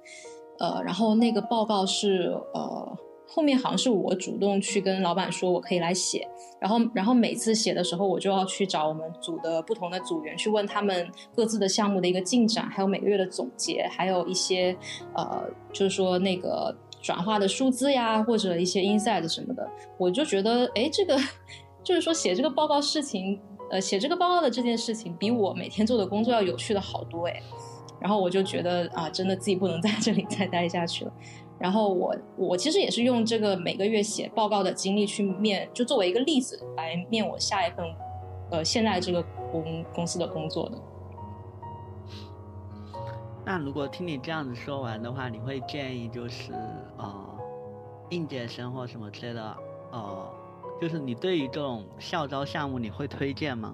[0.58, 2.98] 呃，然后那个报告是呃。
[3.34, 6.24] 后面好像是我主动去跟老板说，我可以来写，
[6.60, 14.76] 然后，然后每次写的时候，我就要去找我们组的不同的组员去问他们各自的项目的一个进展，还有每个月的总结，还有一些
[15.16, 15.42] 呃，
[15.72, 19.68] 就是说那个转化的数字呀，或者一些 insight 什么的。
[19.98, 21.18] 我就觉得，哎，这个
[21.82, 27.42] 就是说写这个报告事情，呃，写这个报告的这件事情，比我每天做的工作要有趣的好多哎。
[28.00, 31.12] 然后我就觉得啊，真的自己不能在这里再待下去了。
[31.64, 37.86] 然后我我其实也是用这个每个月写报告的经历去面，就作为一个例子来面我下一份，
[38.50, 40.76] 呃，现在这个公公司的工作的。
[43.46, 46.52] 那如果听你这样子说完的话，你会建议就是
[46.98, 47.38] 呃，
[48.10, 49.56] 应届生或什么之类的，
[49.90, 50.30] 呃，
[50.78, 53.72] 就是你对于这种校招项目，你会推荐吗？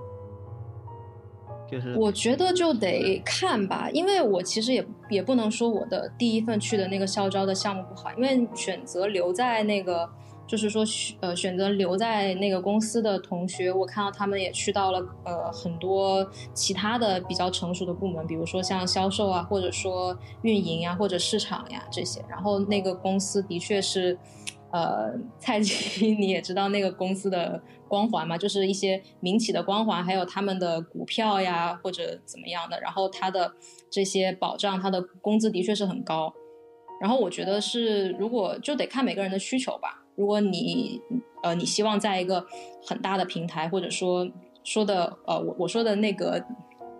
[1.96, 10.08] 我觉得就得看吧，因为我其实也也不能说我的第一份去的那个校招的项目不好，因为选择留在那个，
[10.46, 10.84] 就是说
[11.20, 24.18] 呃选择留在那个公司的同学，我看到他们也去到了呃很多其他的比较成熟的部门，比如说像销售啊，或者说运营呀，或者市场呀这些，然后那个公司的确是。
[24.72, 32.80] 呃，蔡奇， 你也知道那个公司的光环嘛，就是一些民企的光环，还有他们的股票呀，或者怎么样的。
[32.80, 33.52] 然后他的
[33.90, 36.32] 这些保障，他的工资的确是很高。
[37.00, 40.04] 然后我觉得是，如果就得看每个人的需求吧。
[40.14, 41.00] 如果你
[41.42, 42.46] 呃，你希望在一个
[42.86, 44.30] 很大的平台，或者说
[44.62, 46.44] 说的呃，我我说的那个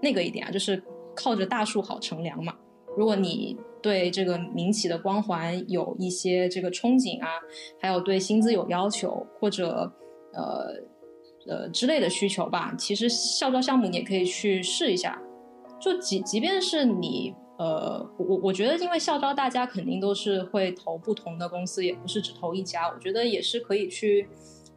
[0.03, 0.83] 那个一点啊，就是
[1.15, 2.57] 靠着大树好乘凉嘛。
[2.97, 7.29] 如果你对这个民企的光环有一些这个憧憬啊，
[7.79, 9.93] 还有对薪资有要求或者
[10.33, 10.75] 呃
[11.47, 12.75] 呃之类的需求吧。
[12.79, 15.21] 其实校招项目你也可以去试一下。
[15.81, 22.89] 就即即便是你呃，我我觉得因为校招大家肯定都是会投不同的公司，也不是只投一家。
[22.89, 24.29] 我觉得也是可以去。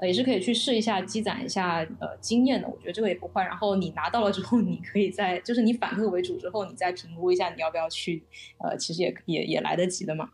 [0.01, 2.67] 也是可以去试一下，积攒一下呃经验的。
[2.67, 3.45] 我觉得这个也不坏。
[3.45, 8.21] 然后你拿到了之后，你可以在就是你反客为主之后，你再评估一下你要不要去。
[8.57, 10.31] 呃，其实也也也来得及的嘛。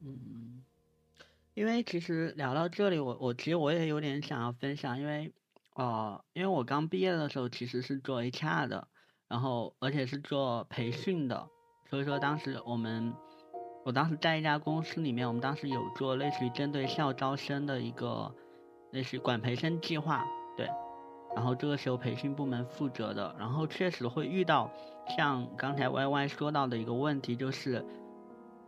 [0.00, 0.16] 嗯，
[1.58, 5.32] 因为其实聊到这里，我我其实我也有点想要分享，因为
[5.74, 8.86] 哦，因为我刚毕业的时候其实是做 HR 的，
[9.26, 11.48] 然后而且是做培训的，
[11.90, 13.12] 所以说当时我们。
[13.84, 18.30] 我当时在一家公司里面，我们当时有做类似于针对校招生的一个
[18.90, 20.26] 类似管培生计划，
[20.58, 20.68] 对。
[21.34, 24.70] 然后这个是由培训部门负责的，然后确实会遇到
[25.16, 27.82] 像刚才 Y Y 说到的一个问题，就是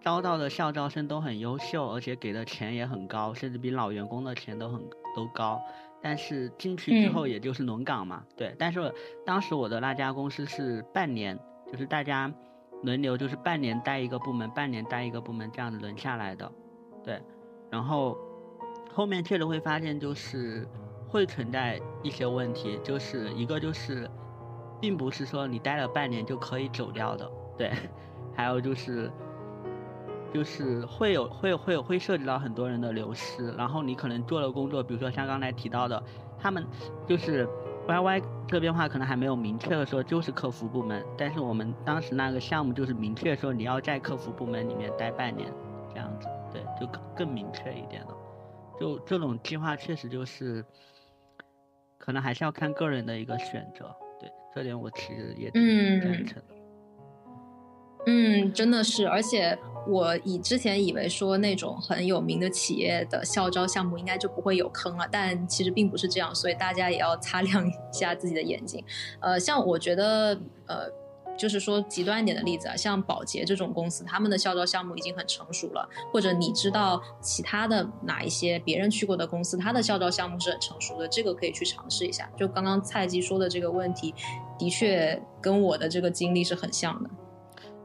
[0.00, 4.80] 招到的校招生都很优秀，而且给的钱也很高，甚至比老员工的钱都很
[5.14, 5.60] 都高。
[6.02, 8.54] 但是进去之后也就是轮岗嘛，对。
[8.58, 8.92] 但是
[9.26, 11.38] 当时我的那家公司是半年，
[11.70, 12.32] 就是大家。
[12.82, 16.50] 轮流就是半年待一个部门，半年待一个部门，这样子轮下来的，
[17.04, 17.20] 对。
[17.70, 18.16] 然后
[18.90, 20.66] 后面确实会发现，就是
[21.06, 24.10] 会存在一些问题，就是一个就是，
[24.80, 27.70] 并不是说你待了半年就可以走掉的，对，
[28.34, 29.12] 还有就是。
[30.32, 36.02] 就是会有会会有会涉及到很多人的流失，然后你可能做的工作，比如说像刚才提到的，
[36.38, 36.66] 他们
[37.06, 37.48] 就是
[37.88, 45.52] Y Y 这边话可能还没有明确的说就是客服部门，但是我们当时那个项目就是明确说你要在客服部门里面待半年，
[45.92, 48.16] 这样子，对，就更更明确一点了。
[48.78, 50.64] 就这种计划确实就是，
[51.98, 56.54] 可能还是要看个人的一个选择，对，这点我其实也挺赞成的。
[56.54, 56.59] 嗯，
[58.06, 68.82] 嗯真的是，而且我以之前以为说那种很有名的企业的校招项目应该就不会有坑了，但其实并不是这样，所以大家也要擦亮一下自己的眼睛。
[69.20, 70.86] 呃，像我觉得，呃，
[71.38, 82.30] 就是说极端一点的例子啊，像保洁这种公司，他们的校招项目已经很成熟了，或者你知道其他的哪一些别人去过的公司，它的校招项目是很成熟的，这个可以去尝试一下。
[82.36, 84.14] 就刚刚蔡姬说的这个问题，
[84.58, 87.10] 的确跟我的这个经历是很像的。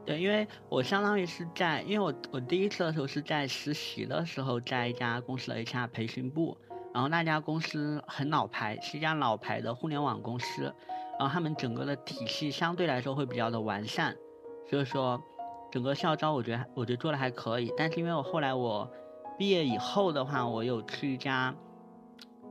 [0.06, 6.56] 对，因为我相当于是在，因为我我第一次的时候是在实习的时候，在一家公司的 HR 培训部，
[6.94, 10.72] 然后那家公司很老牌，是一家老牌的互联网公司，
[11.18, 14.16] 然后他们整个的体系相对来说会比较的完善，
[14.70, 15.20] 所以说
[15.72, 18.88] 整个校招我觉得我觉得做的还可以，但是因为我后来我
[19.36, 21.52] 毕业以后的话，我有去一家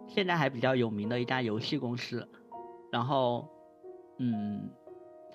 [0.10, 2.28] 现在还比较有名的一家游戏公司，
[2.91, 3.47] 然后
[4.20, 4.70] 嗯。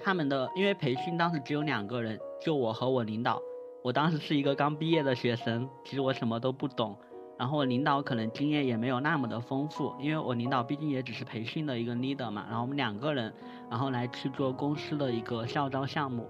[0.02, 3.40] 他们的因为培训当时只有两个人，就我和我领导。
[3.82, 6.96] 我当时是一个刚毕业的学生，其实我什么都不懂。
[7.38, 12.44] 然后我领导可能经验也没有那么的丰富，因为我领导毕竟也只是培训的一个 leader 嘛。
[12.46, 13.32] 然后我们两个人，
[13.70, 16.28] 然后来去做公司的一个校招项目，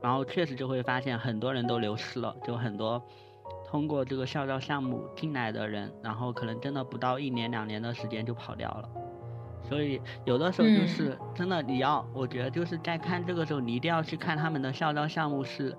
[0.00, 3.02] 然后确实就会发现很多人都流失了，就很多
[3.66, 8.88] 通过这个校招项目进来的人，然后可能真的不到一年两年的时间就跑掉了。
[9.70, 15.74] 所以有的时候就是真的，你要我觉得就是在看这个时候，你一定要去看他们的校招项目是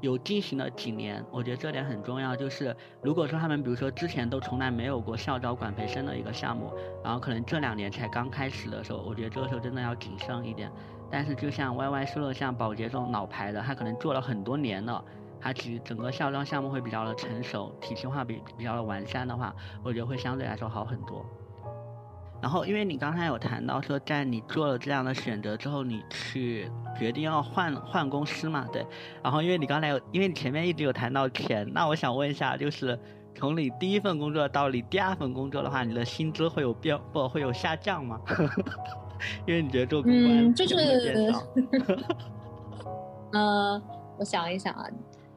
[0.00, 2.34] 有进行了几年，我觉得这点很重要。
[2.34, 6.72] 就是如果说他们比如说之前都从来没有过校招管培生的一个项目，
[7.04, 10.72] 然后可能这两年才刚开始的时候，我觉得这个时候真的要谨慎一点。
[11.10, 15.04] 但是就像 Y Y 说的，像保洁这种老牌的，他可能做了很多年了，
[15.40, 21.24] 他其实整个校招项目会比较的成熟，体系化比比较的完善的话，我觉得会相对来说好很多。
[22.42, 28.66] 然后，因为你刚才有谈到说，在你做了这样的选择之后，你去决定要换换公司嘛？
[28.72, 28.86] 对。
[29.22, 32.98] 然后，因为你刚才有，因为你前面一直有谈到钱，那我想问一下，就是
[33.34, 38.20] 从你第一份工作到你第二份工作的话，你的薪资会有变不会有下降吗？
[39.46, 41.32] 因为你觉得做公关就是，
[43.32, 43.82] 呃，
[44.18, 44.86] 我想一想啊，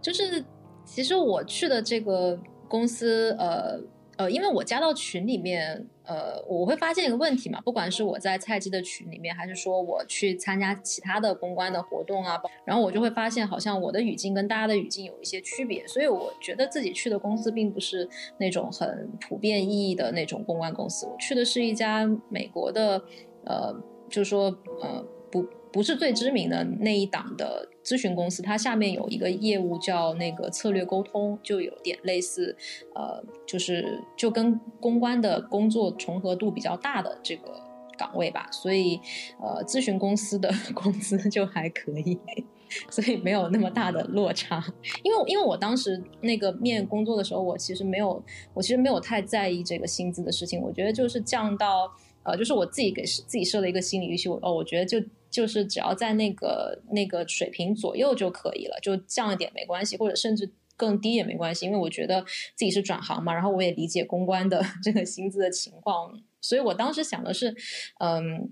[0.02, 0.44] 就是
[0.84, 2.38] 其实我去的这个
[2.68, 3.80] 公司，呃。
[4.20, 18.10] 呃，因为我加到群里面，呃，我会发现一个问题嘛，不管是我在菜鸡的群里面，还是说我去参加其他的公关的活动啊，然后我就会发现，好像我的语境跟大家的语境有一些区别，所以我觉得自己去的公司并不是
[18.40, 23.02] 那种很普遍意义的那种公关公司，我去的是一家美国的，
[23.46, 23.74] 呃，
[24.10, 25.02] 就是说，呃，
[25.32, 25.46] 不。
[25.72, 32.56] 不是最知名的那一档的咨询公司，它下面有一个业务叫那个策略沟通，就有点类似，
[32.96, 37.62] 呃，就是就跟公关的工作重合度比较大的这个
[37.98, 39.00] 岗位吧，所以
[39.40, 42.18] 呃，咨询公司的工资就还可以，
[42.90, 44.64] 所以没有那么大的落差。
[45.04, 48.24] 因为因为我当时那个面工作的时候，我其实没有，
[48.56, 51.92] 我其实没有太在意这个薪资的事情，我觉得就是降到
[52.24, 55.00] 呃，就是我自己给自己设了一个心理预期，我哦，我觉得就。
[55.30, 62.22] 就是只要在那个那个水平左右就可以了，就降一点没关系，或者甚至更低也没关系，因为我觉得
[62.56, 67.56] 自己是转行嘛，然后我也理解公关的 这个薪资的情况，所以我当时想的是，
[68.00, 68.52] 嗯。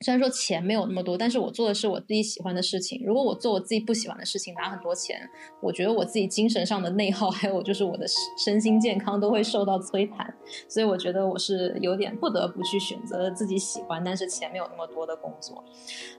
[0.00, 3.02] 虽然说钱没有那么多，但是我做的是我自己喜欢的事情。
[3.04, 5.26] 如果我做我自己不喜欢的事情，拿很多钱，
[5.62, 10.34] 我觉得我自己精神上的内耗，还有就是我的身心健康都会受到摧残。
[10.68, 15.64] 所以我觉得我是有点不得不去选择自己喜欢，但是钱没有那么多的工作。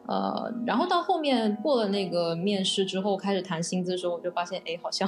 [0.07, 5.07] 呃，然后到后面过了那个面试之后，开始谈薪资的时候，我就发现，哎，好像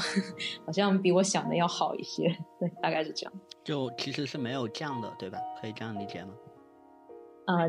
[0.63, 2.27] 好像比我想的要好一些。
[2.59, 3.33] 对，大概是这样。
[3.63, 5.39] 就其实是没有降的，对吧？
[5.59, 6.33] 可以这样理解吗？
[7.47, 7.65] 啊。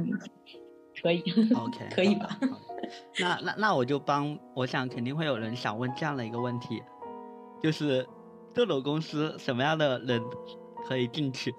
[1.02, 1.22] 可以
[1.54, 2.28] ，OK， 可以吧？
[3.20, 6.82] 那那那我就帮，我想肯定会有人想问这样的一个问题，
[7.62, 8.06] 就是
[8.52, 10.22] 这种公司什么样的人
[10.88, 11.54] 可以进去？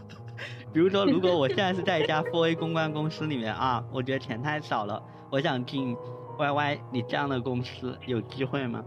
[0.72, 5.96] 比如说，如果我现在是在一家 4A 公关公司里面啊，我觉得钱太少了，我想进
[6.38, 8.84] YY 你这样的公司，有机会吗？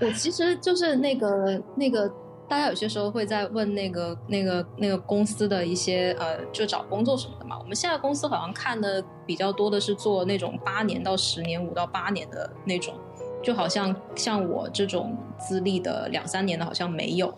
[0.00, 2.12] 我其实就是那个那个。
[2.48, 7.58] 大家有些时候会在问那个、那个、那个公司的一些呃，就找工作什么的嘛。
[7.58, 12.94] 我们现在公司好像看的比较多的是做那种八年到十年、五到八年的那种，
[13.42, 17.34] 就好像像我这种资历的两三年的好像没有。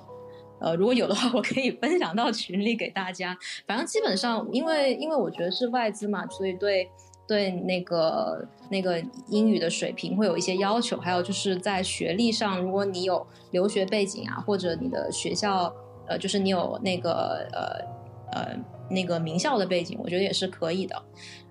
[0.61, 3.37] 呃，如果有的话，我可以分享到群里给大家。
[3.67, 6.91] 反正基本上，因为因为我觉得是外资嘛，所以对。
[7.29, 15.71] 对那个那个英语的水平会有一些要求，还有就是在学历上，如果你有留学背景啊，或者你的学校
[16.07, 18.57] 呃，就是你有那个呃呃
[18.89, 21.01] 那个名校的背景，我觉得也是可以的。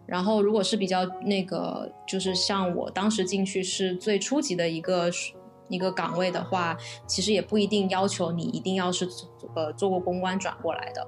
[0.07, 5.11] 然后如果是比较那个，就是像我当时进去是最初级的一个
[5.69, 6.75] 一个岗位的话，
[7.05, 9.07] 其实也不一定要求你一定要是
[9.53, 11.07] 呃做过公关转过来的。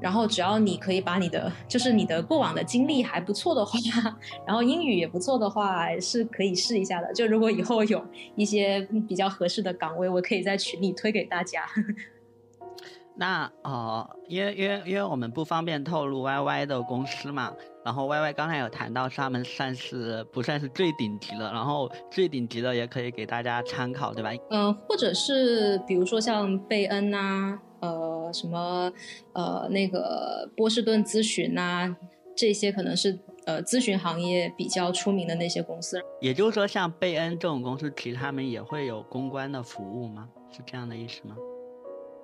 [0.00, 3.78] 然后只要你可以把你的，就是你的过往的经历还不错的话，
[4.46, 7.12] 然后英语也不错的话，是可以试一下的。
[7.12, 8.04] 就如果以后有
[8.36, 11.64] 一些比较合适的岗位，我可以在群里推给大家。
[13.16, 17.52] 那呃，因为因为因为我们不方便透露 Y Y 的公司嘛，
[17.84, 24.30] 然后 Y Y 刚才有谈到，他们算是不算是最顶级的，然后最顶级的也可以给大家参考，对吧？
[24.50, 27.58] 嗯，或者是比如说像贝恩呐。
[27.80, 28.92] 呃，什么
[29.32, 31.96] 呃，那个波士顿咨询呐，
[32.36, 36.00] 这些可能是呃咨询行业比较出名的那些公司。
[36.20, 40.28] 也就是说，像贝恩这种公司，其实他们也会有公关的服务吗？
[40.50, 41.36] 是这样的意思吗？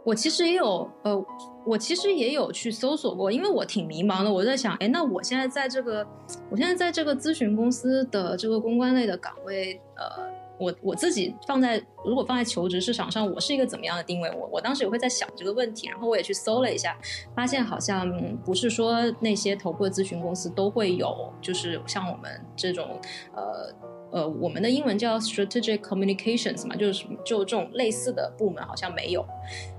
[0.05, 1.27] 我其实也有，呃，
[1.65, 4.33] 我其实也有去搜索过，因为我挺迷茫的。
[4.33, 6.07] 我在想，哎，那我现在在这个，
[6.49, 10.46] 我现在在这个咨询公司的这个公关类的岗位，呃。
[10.59, 14.31] 我我自己放在如果放在求职市场上，我是一个怎么样的定位？
[14.31, 16.97] 我我当时也会在想这个问题，然后我也去搜了一下，
[17.35, 18.11] 发现好像
[18.45, 22.99] 不是说那些头部咨询公司都会有，就是像我们这种
[23.35, 23.75] 呃
[24.11, 29.25] 呃，我们的英文叫 strategic communications 嘛，就是就这种类似的部门好像没有，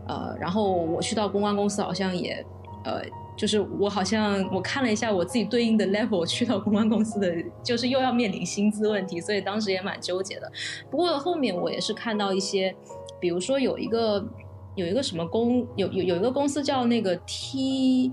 [0.07, 2.45] 呃，然后我去到公关公司好像也
[2.84, 3.01] 呃。
[3.38, 7.31] 就是我好像我看了一下我自己对应的 level 去到公关公司的，
[7.63, 10.51] 就是又要面临薪资问题，所以当时也蛮纠结的。
[10.89, 12.75] 不过后面我也是看到一些，
[13.19, 14.27] 比如说有一个
[14.73, 18.11] 有一个什么公有有有一个公司叫那个 T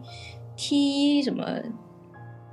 [0.56, 1.42] T 什么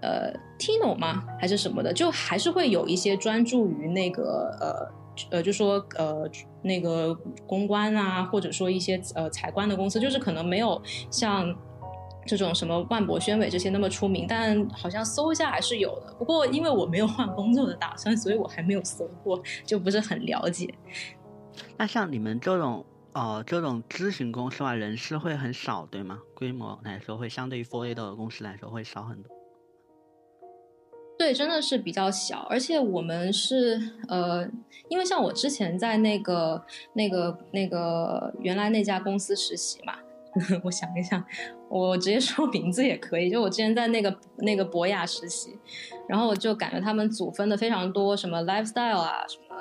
[0.01, 6.25] 呃 Tino 吗还是什么的，就还是会有一些专注于那个呃呃就说呃
[6.61, 7.13] 那个
[7.45, 11.53] 公关啊，或者说一些呃财官的公司，就是可能没有像。
[12.25, 16.13] 这种什么万博宣伟这些那么出名，但好像搜一下还是有的。
[16.19, 20.73] 不过因为我没有换工作的打算，所以我还没有搜过，就不是很了解。
[21.77, 26.19] 那像你们这种呃这种咨询公司的话，人事会很少，对吗？
[26.35, 29.31] 规模来说会相对于 Four A 的公司来说会少很多。
[31.17, 34.47] 对，真的是比较小，而且我们是呃，
[34.89, 36.63] 因为像我之前在那个
[36.93, 39.93] 那个那个原来那家公司实习嘛。
[40.63, 41.21] 我想一想，
[41.69, 43.29] 我直接说名字也可以。
[43.29, 45.59] 就我之前在那个那个博雅实习，
[46.07, 49.55] 然后我就感觉他们组分的非常多，什么 lifestyle 啊，什么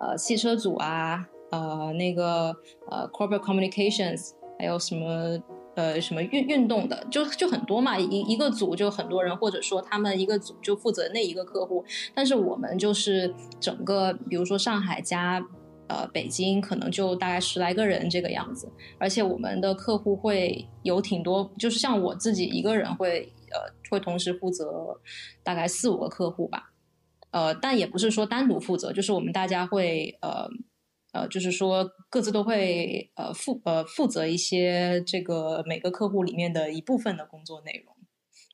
[0.00, 2.54] 呃汽车组啊，呃那个
[2.88, 5.42] 呃 corporate communications，还有什么
[5.74, 7.98] 呃什么运运动的，就就很多嘛。
[7.98, 11.84] 一一个组就很多人，或者说他们一个组就负责那一个客户。
[12.14, 15.44] 但是我们就是整个，比如说上海加。
[15.88, 18.68] 呃，北京可能就大概十来个人这个样子，
[18.98, 25.00] 而且我们的客户会有挺多，就是像我自己一个人会呃会同时负责
[25.42, 26.72] 大概四五个客户吧，
[27.30, 30.48] 呃，但也不是说单独负责，就是我们大家会呃
[31.12, 37.94] 呃，就是说各自都会呃负呃负责一些这个每个客户里面的一部分的工作内容，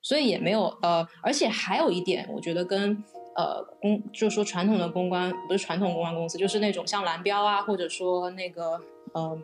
[0.03, 3.03] 所以也没有呃，而且还有一点，我觉得跟。
[3.35, 8.79] 呃，公就是说传统的公关不是传统公关公司，就是那种像蓝标啊，或者说那个
[9.15, 9.43] 嗯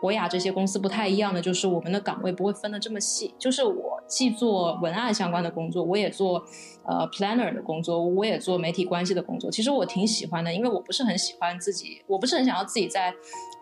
[0.00, 3.34] 博雅这些公司不太一样的，就是我们的岗位不会分的这么细。
[3.38, 6.44] 就是我既做文案相关的工作，我也做
[6.84, 9.50] 呃 planner 的工作，我也做媒体关系的工作。
[9.50, 13.14] 其实我挺喜欢的，因为我不是很喜欢自己，我不是很想要自己在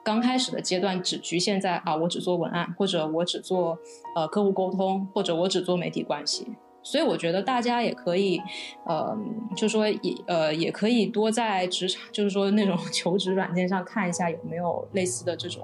[0.03, 3.79] 刚开始的阶段只局限在啊，我只做文案，或者我只做
[4.17, 6.49] 呃客户沟通，或者我只做媒体关系。
[6.83, 8.41] 所以我觉得大家也可以，
[8.87, 9.17] 呃，
[9.55, 15.63] 就说也呃也可以多在职场，就是说那种 求职软件上看一下有没有类似的这种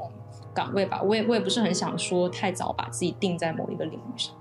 [0.55, 1.01] 岗位吧。
[1.03, 4.35] 我也我也不是很想说太早把自己定在某一个领域上。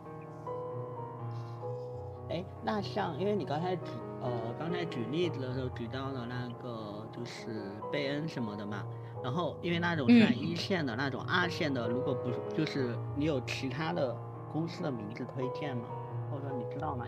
[2.30, 8.84] 哎，那像因为你刚才举呃刚才举例子的时候举到了那个就是贝恩什么的嘛，
[9.24, 14.14] 然后因为那种算一线的那种二线的，如果不是就是你有其他的
[14.52, 15.84] 公司的名字推荐吗？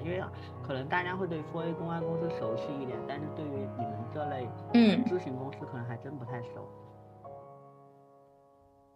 [0.04, 0.22] 因为
[0.66, 6.68] 可能大家会对 4A 公关公司熟悉一点，但是对于你们这类嗯咨询公司可能还真不太熟。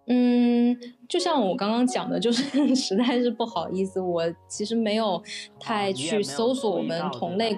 [0.07, 0.71] 嗯。
[0.73, 0.77] 嗯，
[1.07, 2.43] 就像我刚刚讲的，就是
[2.75, 5.21] 实在是不好意思，我其实没有
[5.59, 7.57] 太去搜索我们同类。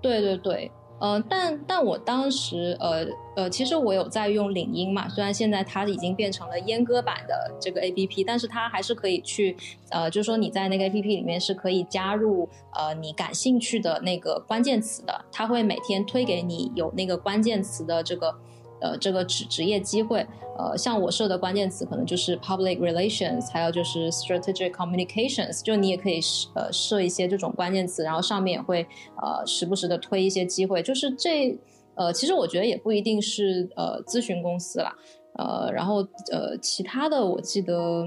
[0.00, 0.70] 对对对。
[0.98, 9.56] 呃，但但我当时，呃呃，其实我有在用领英嘛，虽然现在它已经变成了阉割版的这个 A P P，但是它还是可以去，
[9.90, 18.34] 呃，就是说你在那个 A P P 里面是可以加入呃你感兴趣的那个关键词的，它会每天推给你有那个关键词的这个。
[18.80, 20.26] 呃，这个职职业机会，
[20.58, 26.20] 呃，像我设的关键词可能就是 public relations，还有就是 strategic communications，就你也可以
[26.54, 28.86] 呃设一些这种关键词，然后上面也会
[29.22, 30.82] 呃时不时的推一些机会。
[30.82, 31.58] 就是这
[31.94, 34.94] 呃，其实我觉得也不一定是呃咨询公司啦，
[35.38, 38.06] 呃，然后呃其他的我记得，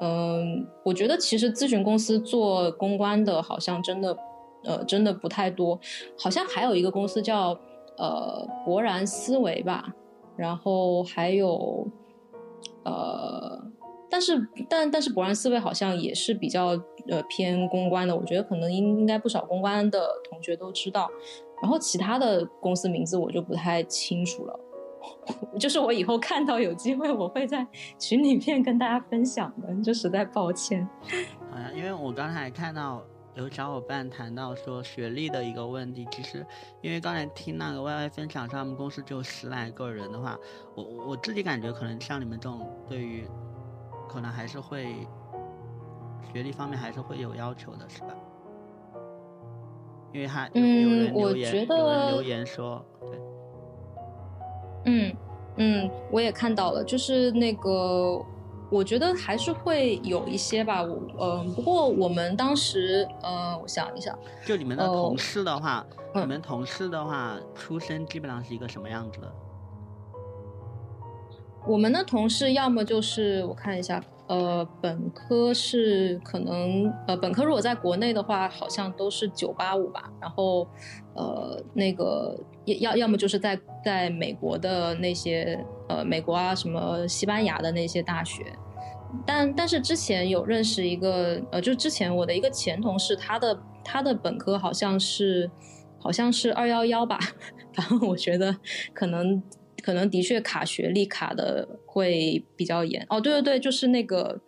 [0.00, 4.18] 嗯，我觉得其实咨询公司做公关的好像真的
[4.64, 5.78] 呃真的不太多，
[6.18, 7.56] 好像还有一个公司叫
[7.96, 9.94] 呃博然思维吧。
[10.38, 11.86] 然后还有，
[12.84, 13.60] 呃，
[14.08, 16.68] 但是但但是博然思维好像也是比较
[17.08, 21.10] 呃偏公关的，我觉得可能应应该不少公关的同学都知道。
[21.60, 24.60] 然后其他的公司名字我就不太清楚了，
[25.58, 27.66] 就是我以后看到有机会我会在
[27.98, 30.88] 群里面跟大家分享的，就实在抱歉。
[31.50, 33.02] 好呀，因为我刚才看到。
[33.38, 36.44] 有小伙伴谈到说学历的一个问题，其实
[36.80, 40.36] 因为刚才听那个 Y Y 分享说他们公司只有十来个人的话，
[40.74, 43.24] 我我自己感觉可能像你们这种对于，
[44.08, 45.06] 可能还是会
[46.32, 48.08] 学历方面还是会有要求的，是吧？
[50.12, 53.18] 因为还有人留言，有人留言说，对，
[54.86, 55.16] 嗯
[55.58, 58.20] 嗯，我也看到了，就是那个。
[58.70, 69.32] 我觉得还是会有一些吧，我嗯，不过我们当时，嗯，我想一想，就你们的同事的话，你们同事的话，出身基本上是一个什么样子的？
[71.66, 80.68] 我们的同事要么就是我看一下，呃，本科是可能，呃，本科如果在国内的话，好像都是九八五吧，然后，
[81.14, 85.64] 呃，那个要要么就是在在美国的那些。
[85.88, 88.44] 呃，美国啊，什么西班牙的那些大学，
[89.26, 95.50] 但但是之前有认识一个，呃，就之前我的一个前同事，他的他的本科好像是
[95.98, 97.18] 好像是二幺幺吧，
[97.74, 98.54] 反正我觉得
[98.92, 99.42] 可能
[99.82, 103.06] 可能的确卡学历卡的会比较严。
[103.08, 104.38] 哦，对对对，就是那个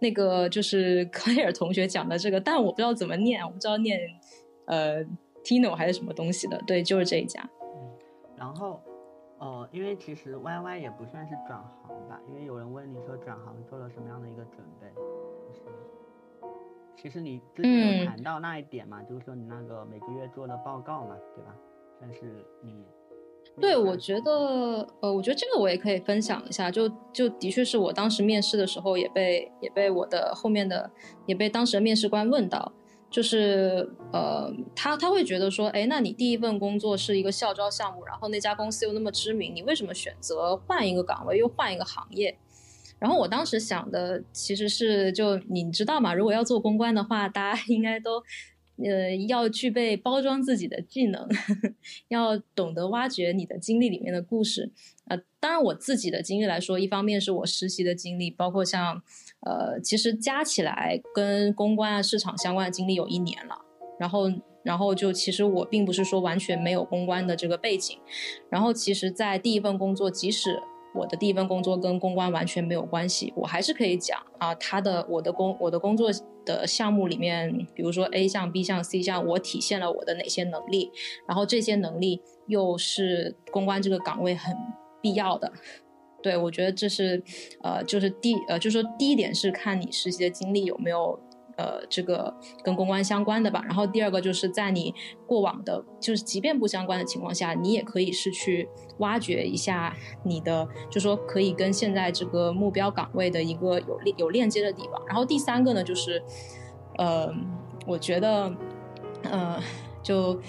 [0.00, 4.00] 那个就是 Claire 同学讲的这个，但我不知道怎么念，我不知道念
[4.66, 5.04] 呃
[5.44, 7.48] Tino 还是什么东西的，对，就是这一家。
[8.36, 8.80] 然后。
[9.42, 15.60] 哦，因为其实 Y Y 也不算是转行吧，因为有人问你说转行做了什么样的一个准备，就是
[16.96, 21.56] 其实你之前有谈到那一点嘛，就是说你那个每个月做的报告嘛，对吧？
[21.98, 22.84] 算是你。
[23.60, 30.88] 对，我觉得，呃，我觉得这个我也可以分享一下，就就的确是我当时面试的时候也被也被我的后面的
[31.26, 32.72] 也被当时的面试官问到。
[33.12, 42.36] 就是呃，他他会觉得说，哎，那你第一份工作是一个校招项目，然后那家公司又那么知名，你为什么选择换一个岗位，又换一个行业？
[42.98, 48.22] 然后我当时想的其实是，就你知道嘛，如果要做公关的话，大家应该都。
[48.82, 51.28] 呃，要具备包装自己的技能，
[52.08, 54.72] 要懂得挖掘你的经历里面的故事。
[55.04, 59.02] 呃，当然我自己的经历来说，一方面是我实习的经历，包括像
[59.44, 63.56] 呃，其实加起来跟公关啊、市场相关的经历有一年了。
[63.98, 64.30] 然后，
[64.62, 67.98] 然后就其实我并不是说完全没有公关的这个背景。
[68.50, 70.58] 然后，其实，在第一份工作，即使
[70.94, 76.10] 我的第一份工作跟公关完全没有关系，我还是可以讲啊，他的我的工我的工作
[76.44, 80.90] 的项目里面，比如说 A 项、B 项、C 项，我体现了我的哪些能力，
[81.26, 84.56] 然后这些能力又是公关这个岗位很
[85.00, 85.52] 必要的。
[86.22, 87.22] 对我觉得这是，
[87.62, 91.18] 呃，就是第呃，就是说第一点是看你实习的经历有没有。
[91.54, 93.62] 呃，这个跟公关相关的吧。
[93.66, 94.92] 然后第二个就是在你
[95.26, 98.66] 过往的，就是即便不相关的情况下，你也可以是去
[98.98, 99.94] 挖掘一下
[100.24, 105.00] 你的，就说可以跟现在这个目标岗位的一个有链有链接的地方。
[105.06, 106.22] 然后第三个呢，就是，
[106.96, 107.30] 呃，
[107.86, 108.50] 我觉得，
[109.24, 109.62] 呃，
[110.02, 110.40] 就。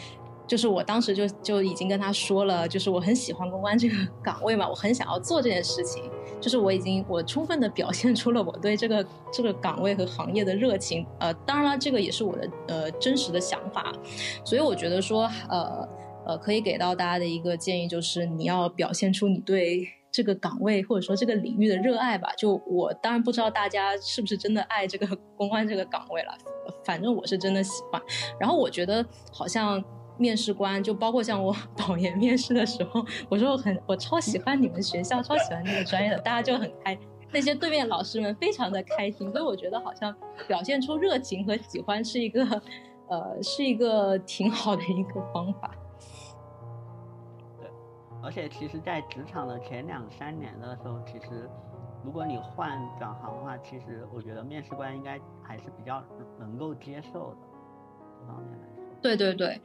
[0.54, 6.04] 就是我当时就就已经跟他说了，就是我很喜欢公关这个 岗位嘛，我很想要做这件事情。
[6.40, 11.04] 就是我已经我充分的表现出了我对这个这个岗位和行业的热情。
[11.20, 13.92] 呃，当然了，这个也是我的呃真实的想法。
[14.46, 15.90] 所以我觉得说，呃
[16.28, 22.32] 呃，可以给到大家的一个建议就是，你要表现出你对这个岗位或者说这个领域的热爱吧。
[22.38, 26.38] 就我当然不知道大家是不是真的爱这个 公关这个岗位了，
[26.86, 28.00] 反正我是真的喜欢。
[28.40, 29.84] 然后我觉得好像。
[30.18, 36.98] 面试官就包括像我 导研面试的时候，我说我很我超喜欢你们学校，超喜欢这个专业的，大家就很开
[37.32, 40.16] 那些对面老师们非常的开心，所以我觉得好像
[40.48, 42.62] 表现出热情和喜欢是一个，
[43.08, 45.72] 呃，是一个挺好的一个方法。
[47.60, 47.68] 对，
[48.22, 51.50] 而且其实，在职场的前两三年的时候，其实
[52.06, 56.04] 如果你换转行的话，其实我觉得面试官应该还是比较
[56.40, 57.38] 能够接受的
[58.20, 58.84] 这方面来说。
[59.02, 59.60] 对对对。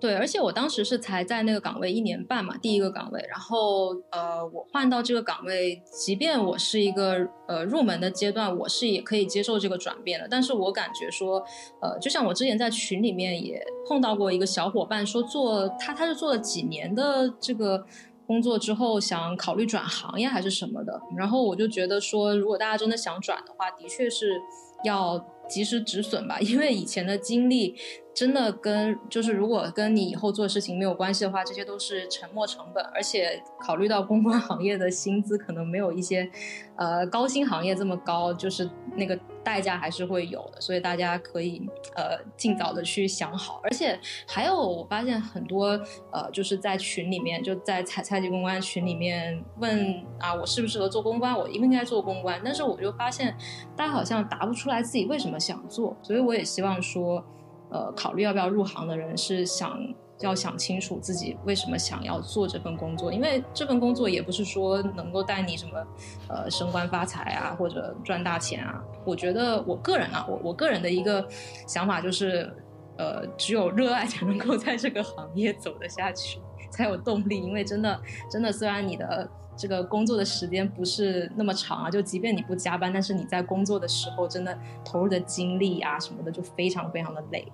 [0.00, 3.22] 对，而且我当时是才在那个岗位一年半嘛，第一个岗位。
[3.28, 10.26] 然后，呃，我换到这个岗位，即便我是一个呃入门的阶段，我是也可以接受这个转变的。
[10.30, 11.44] 但是我感觉说，
[11.82, 17.84] 呃，就像我之前在群里面也碰到过一个小伙伴，说做他他是做了几年的这个
[18.26, 20.98] 工作之后，想考虑转行业还是什么的。
[21.18, 24.40] 然后我就觉得说，如果大家真的想转的话，的确是
[24.82, 27.76] 要及时止损吧，因为以前的经历。
[28.20, 36.30] 真的跟就是如果跟你以后做事情没有关系的话，这些都是沉没成本，而且考虑到公关行业的薪资可能没有一些，
[36.76, 41.66] 呃高薪行业这么高，就是那个代价还是会有的，所以大家可以
[41.96, 43.58] 呃尽早的去想好。
[43.64, 43.98] 而且
[44.28, 45.68] 还有我发现很多
[46.12, 52.38] 呃就是在群里面就在采采集公关群里面问啊我适不适合做公关，我应不应该做公关？
[52.44, 53.34] 但是我就发现
[53.74, 57.24] 大家好像答不出来自己为什么想做，所以我也希望说。
[57.70, 59.78] 呃，考虑要不要入行的人是想
[60.20, 65.86] 要想清楚自己为什么想要做这份工作，因为这份工作也不是说能够带你什么，
[66.28, 68.82] 呃，升官发财啊，或者赚大钱啊。
[69.04, 71.26] 我觉得我个人啊，我我个人的一个
[71.66, 72.52] 想法就是，
[72.98, 76.38] 呃，只有热爱才能够在这个行业走得下去，
[76.70, 77.40] 才有动力。
[77.40, 77.98] 因为真的，
[78.30, 87.50] 真的，虽然你的这个工作的时间不是那么长啊，就即便你不加班，但是你在工作的时候，真的投入的精力啊什么的就非常非常的累。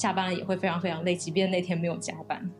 [0.00, 2.50] 下班也会非常非常累，即便那天没有加班。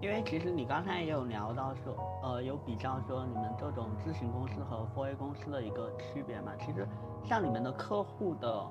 [0.00, 1.92] 因为其实你刚才也有聊到说，
[2.22, 6.52] 呃，有比较说你们这种咨询公司和 4A 公司的一个区别嘛。
[6.64, 6.86] 其实
[7.24, 8.64] 像你们的客户的，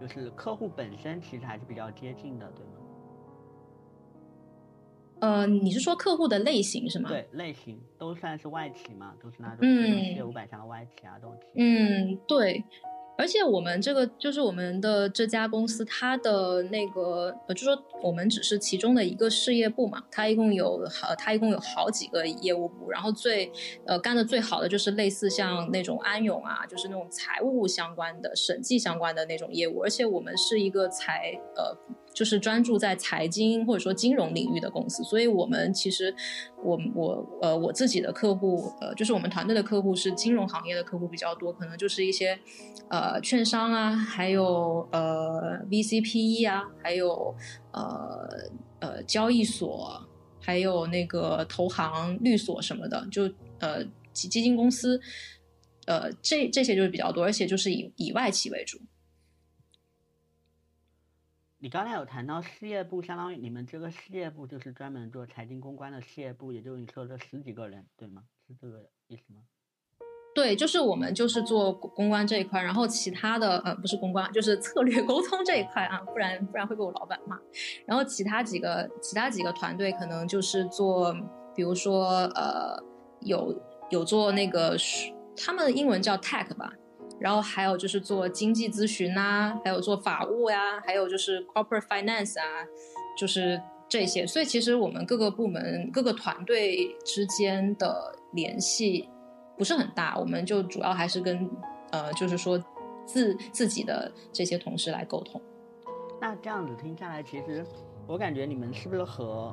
[0.00, 2.72] 就是客户本身其实还是比较接近的，对吗？
[5.20, 7.08] 呃，你是说客户的类型是吗？
[7.08, 11.36] 对，类型都算是外企嘛，都是那种世界五百强的外企啊，这种。
[11.54, 12.64] 嗯，对。
[13.18, 23.50] 而且我们这个就是我们的这家公司，它的那个呃，就说我们只是其中的一个事业部嘛，它一共有好，它一共有好几个业务部，然后最
[23.84, 31.76] 呃干的最好的就是类似像那种安永啊，就是那种财务相关的、审计相关的那种业务，而且我们是一个财呃。
[32.18, 36.12] 就是专注在财经或者说金融领域的公司，所以我们其实，
[36.64, 42.36] 我我呃我自己的客户呃就是我们团队的客户是金融行业的客户比较多，可能就是一些
[42.88, 47.32] 呃券商啊，还有呃 VCPE 啊，还有
[47.70, 48.28] 呃
[48.80, 50.04] 呃交易所，
[50.40, 55.00] 还有那个投行、律所什么的，就呃基基金公司，
[55.86, 58.76] 呃这这些就是比较多，而且就是以以外企为主。
[61.60, 68.22] 你刚才有谈到事业部，相当于你们这个事业部就是专门做财经公关的事业部，也就是你说的十几个人，对吗？
[68.46, 69.40] 是这个意思吗？
[70.36, 77.36] 对，就是我们就是做公关这一块，然后其他的呃不是公关，就是策略 沟通这一块啊，不然不然会被我老板骂。
[77.84, 81.12] 然后其他几个其他几个团队可能就是做，
[81.56, 82.06] 比如说
[82.36, 82.80] 呃
[83.22, 84.76] 有有做那个，
[85.36, 86.72] 他们英文叫 tech 吧。
[87.20, 92.64] 然后还有就是做经济咨询啊，还有做法务呀，还有就是 corporate finance 啊，
[93.18, 94.26] 就是这些。
[94.26, 99.08] 所以其实我们各个部门、各个团队之间的联系
[99.56, 101.50] 不是很大，我们就主要还是跟
[101.90, 102.56] 呃，就是说
[103.04, 105.42] 自自己的这些同事来沟通。
[106.20, 107.66] 那这样子听下来，其实
[108.06, 109.52] 我感觉你们是不是和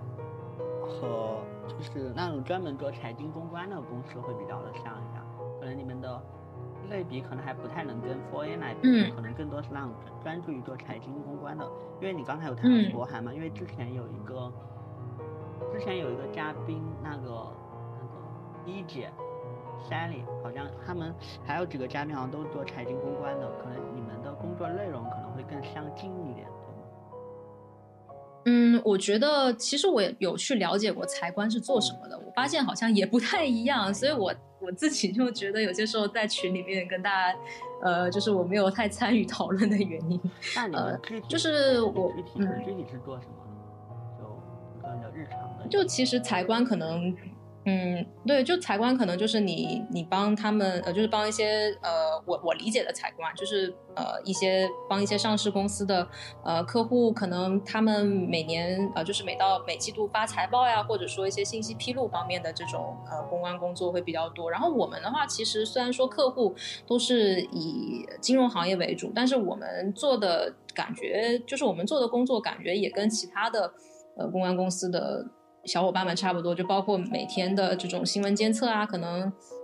[0.81, 5.25] 和就是那种专门做财经公关的公司会比较的像一样？
[5.59, 6.21] 可能你们的。
[6.85, 9.91] 类比可能还不太能跟 Four A 来比，可能更多是那种
[10.23, 11.65] 专注于做财经公关的。
[12.01, 14.51] 因为你刚才有谈到国韩嘛，因为之前有一个，
[15.71, 17.47] 之前有一个嘉宾，那个
[17.99, 18.15] 那个
[18.65, 19.09] 一姐
[19.89, 21.13] ，Sally，好像他们
[21.45, 26.47] 还有几个嘉宾好像都是做财经公关的，可能你们的工作内容可能会更相近一点？
[28.45, 34.33] 嗯，我觉得其实我也有去了解过财官是做什么的，我发现好像也不太一样，所以我。
[34.61, 37.37] 我自己就觉得有些时候在群里面跟大家，
[37.83, 40.19] 呃，就是我没有太参与讨论的原因。
[40.55, 43.35] 那你们就是我嗯，具体是做什么？
[44.17, 44.25] 就
[44.81, 45.67] 比较日常的。
[45.69, 47.15] 就其实财官可能，
[47.67, 56.07] 嗯，对，就财官可能就是你，你帮他们，呃，就是帮一些，呃，我我理解的财官，就是呃一些帮一些上市公司的，
[56.43, 64.51] 呃客户，可能他们每年，呃，就是每到每季度发财报呀，或者说一些信息披露方面的这种，呃，公关工作会比较多。
[64.51, 66.53] 然后我们的话，其实虽然说客户
[66.85, 73.73] 都是以金融行业为主，但是我们做的感觉，就是我们做的工作感觉也跟其他的，
[74.19, 75.25] 呃，公关公司的。
[75.65, 79.23] 小伙伴们差不多，就包括每天的这种新闻监测啊，可能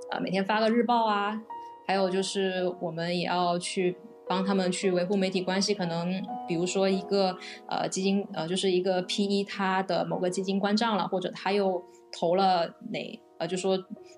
[0.09, 1.39] 啊每天发个日报啊，
[1.87, 3.95] 还有就是我们也要去
[4.27, 5.73] 帮他们去维护媒体关系。
[5.73, 7.37] 可能比如说一个
[7.67, 13.77] 呃基金呃就是一个 PE，他的某个基金关账了，或者他又投了哪呃就说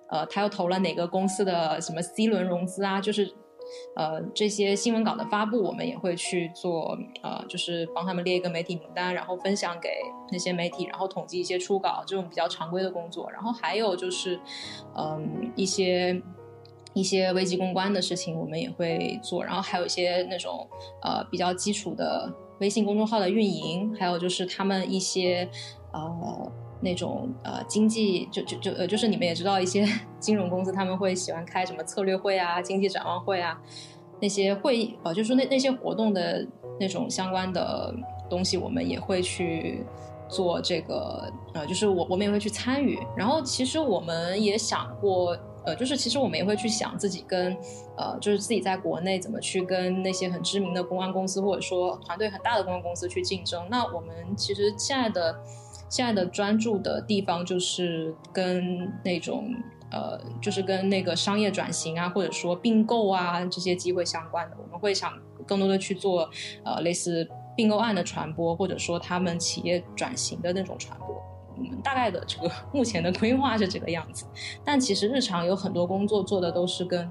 [0.09, 3.33] 呃他又投了哪个公司的什么 C 轮融资啊，就是。
[3.95, 9.89] 呃，这些新闻稿的发布，我们也会去做，呃，就是帮他们列一个媒体名单，然后分享给
[10.31, 13.29] 那些媒体，然后统计一些初稿，这种比较常规的工作。
[13.31, 14.39] 然后还有就是，
[14.95, 16.21] 嗯，一些
[16.93, 19.43] 一些危机公关的事情，我们也会做。
[19.43, 20.67] 然后还有一些那种
[21.01, 25.49] 呃比较基础的微信公众号的运营，还有就是他们一些
[25.91, 26.51] 呃。
[26.83, 29.87] 那种呃经济就就就呃就是你们也知道一些
[30.19, 33.59] 金融公司他们会喜欢开什么策略会啊经济展望会啊
[34.21, 36.45] 那些会议呃就是那那些活动的
[36.79, 37.93] 那种相关的
[38.29, 39.83] 东西我们也会去
[40.27, 47.55] 做这个呃就是我我们也会去参与然后其实我们也想过呃就是其实我们也会去想自己跟
[47.95, 55.39] 呃就是自己在国内怎么去跟那些很知名的公关公司或者说团队很大的公关公司去竞争那我们其实现在的。
[55.93, 59.53] 现在的专注的地方就是跟那种
[59.91, 65.13] 呃，就是跟那个商业转型啊，或者说并购啊这些机会相关的，我们会想
[65.45, 66.27] 更多的去做
[66.63, 71.21] 呃类似并购案的传播，或者说他们企业转型的那种传播。
[71.55, 74.25] 我们大概的这个 目前的规划是这个样子，
[74.65, 77.07] 但其实日常有很多工作做的都是跟。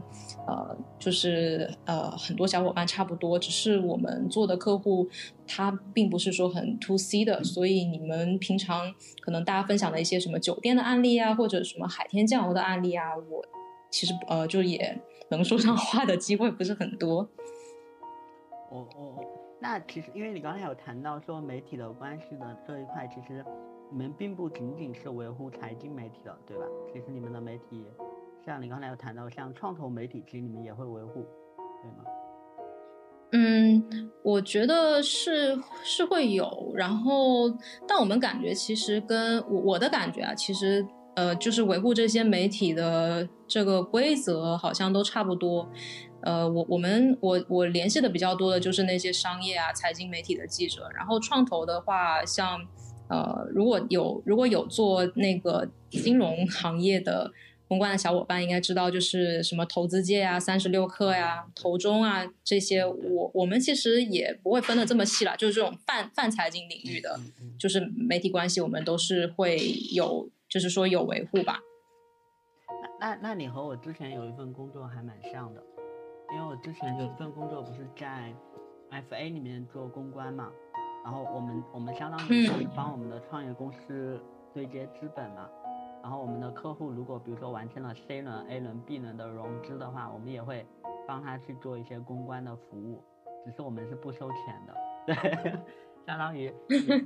[0.47, 5.09] 呃，就是呃，很多小伙伴差不多，只是我们做的客户
[5.47, 13.45] 他并不是说很 to C 的，所以你们平常可能大家分享的一些什么酒店的案例啊，或者什么海天酱油的案例啊，我
[13.91, 17.21] 其实呃就也能说上话的机会不是很多。
[18.71, 19.15] 哦哦，
[19.61, 23.45] 那其实因为你刚才有谈到说媒体的关系的这一块，其实
[23.91, 26.65] 你们并不仅仅是维护财经媒体的，对吧？
[26.93, 27.85] 其实你们的媒体。
[28.45, 31.25] 像你刚才有谈到，像创投媒体，其实你们也会维护，
[31.81, 32.05] 对吗？
[33.35, 37.49] 嗯，我觉得是是会有，然后
[37.87, 40.85] 但我们感觉其实跟我我的感觉啊，其实
[41.15, 45.71] 呃，就是维护这些媒体的这个规则好像都差不多。
[46.23, 52.61] 呃，我我们我我联系的比较多的就是那些商业啊、财经媒体的记者，然后创投的话，像
[53.09, 57.31] 呃，如果有如果有做那个金融行业的。
[57.73, 67.19] 公关的小伙伴应该知道，就是什么投资界啊、三十六氪呀、投中啊这些，我我们其实也不会分的这么细了，就是这种泛泛财经领域的，
[67.59, 69.57] 就是媒体关系，我们都是会
[69.95, 71.61] 有，就是说有维护吧。
[73.01, 75.63] 那那那你和我之前有一份工作还蛮像的，
[76.35, 78.35] 因为我之前有一份工作不是在
[78.91, 80.51] FA 里面做公关嘛，
[81.03, 84.21] 然后我们我们相当于帮我们的创业公司
[84.53, 85.49] 对接资本嘛。
[86.03, 90.67] 然后我们的客户如果比如说完成了 C 轮、A 轮、B 轮的融资的话，我们也会
[91.07, 93.03] 帮他去做一些公关的服务，
[93.45, 94.75] 只是我们是不收钱的，
[95.07, 95.53] 对，
[96.05, 96.53] 相当于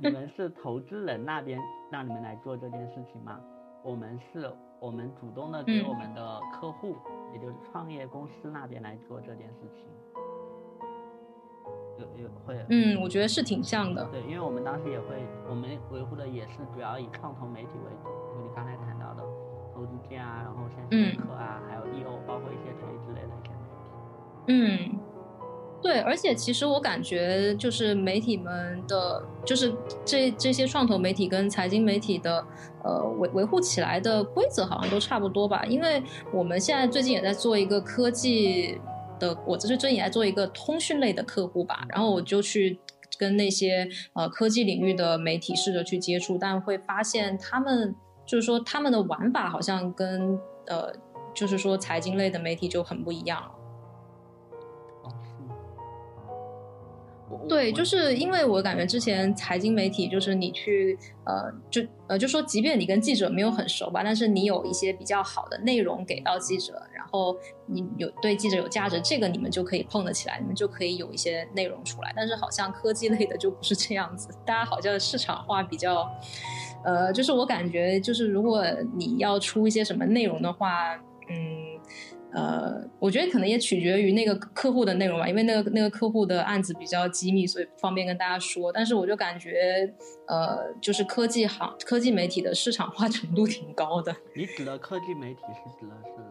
[0.01, 1.59] 你们是投资人那边
[1.91, 3.39] 让你们来做这件事情吗，
[3.83, 6.95] 我们是我们主动的给我们的客户，
[7.33, 9.85] 也就是创业公司那边来做这件事情。
[11.97, 14.05] 有有会，嗯，我觉得是挺像的。
[14.11, 19.23] 对，因为我们当时也会，我们维护的也是主要以创投媒体为主，就你刚才谈到的
[19.73, 23.65] 投资界啊，然后像信科啊，还有 EO，包括一些垂直类的一些媒
[24.45, 24.93] 体。
[24.93, 24.99] 嗯，
[25.81, 29.73] 对，而且其实我感觉就是媒体们的，就是
[30.05, 32.45] 这这些创投媒体跟财经媒体的，
[32.83, 35.65] 呃，维维护起来的规则好像都差不多吧？
[35.65, 38.79] 因为我们现在最近也在做一个科技。
[39.19, 42.79] 的，我这是真也在做一个通讯类的客户吧，然后我就去
[43.17, 47.95] 跟那些呃科技领域的媒体试着去接触，但会发现他们
[48.27, 50.93] 就是说他们的玩法好像跟呃
[51.33, 53.51] 就是说财经类的媒体就很不一样了。
[57.49, 72.13] 对，就是因为我感觉之前财经媒体就是你去呃就呃就说，即便你跟记者没有很熟吧，但是你有一些比较好的内容给到记者，然后你有对记者有价值，这个你们就可以碰得起来，你们就可以有一些内容出来。
[72.15, 76.09] 但是好像科技类的就不是这样子，大家好像市场化比较
[76.83, 78.63] 呃，就是我感觉，就是如果
[78.95, 80.95] 你要出一些什么内容的话，
[81.29, 81.79] 嗯，
[82.31, 88.71] 呃，我觉得可能也取决于那个客户的内容吧，因为那个那个客户的案子比较机密，所以不方便跟大家说。
[88.71, 89.93] 但是我就感觉，
[90.27, 94.15] 呃，就是科技行、科技媒体的市场化程度挺高的。
[94.33, 96.21] 你指的科技媒体是指的是，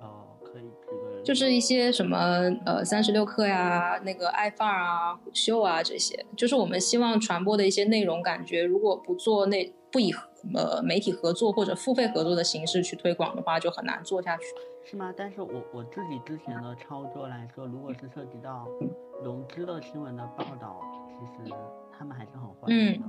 [0.00, 2.18] 哦，可以举个，就是一些什么
[2.64, 8.22] 呃三十六氪呀、那个爱范儿啊、虎嗅啊这些，就是我们希望传播的一些内容。
[8.22, 10.10] 感觉如果不做那不以
[10.54, 14.44] 呃媒体合作或者付费合作的形式去推广的话，就很难做下去。
[14.84, 15.14] 是吗？
[15.16, 18.66] 但是我我自己之前的操作来说，如果是涉及到
[19.22, 21.54] 融资的新闻的报道，其实
[21.96, 23.08] 他们还是很欢迎的。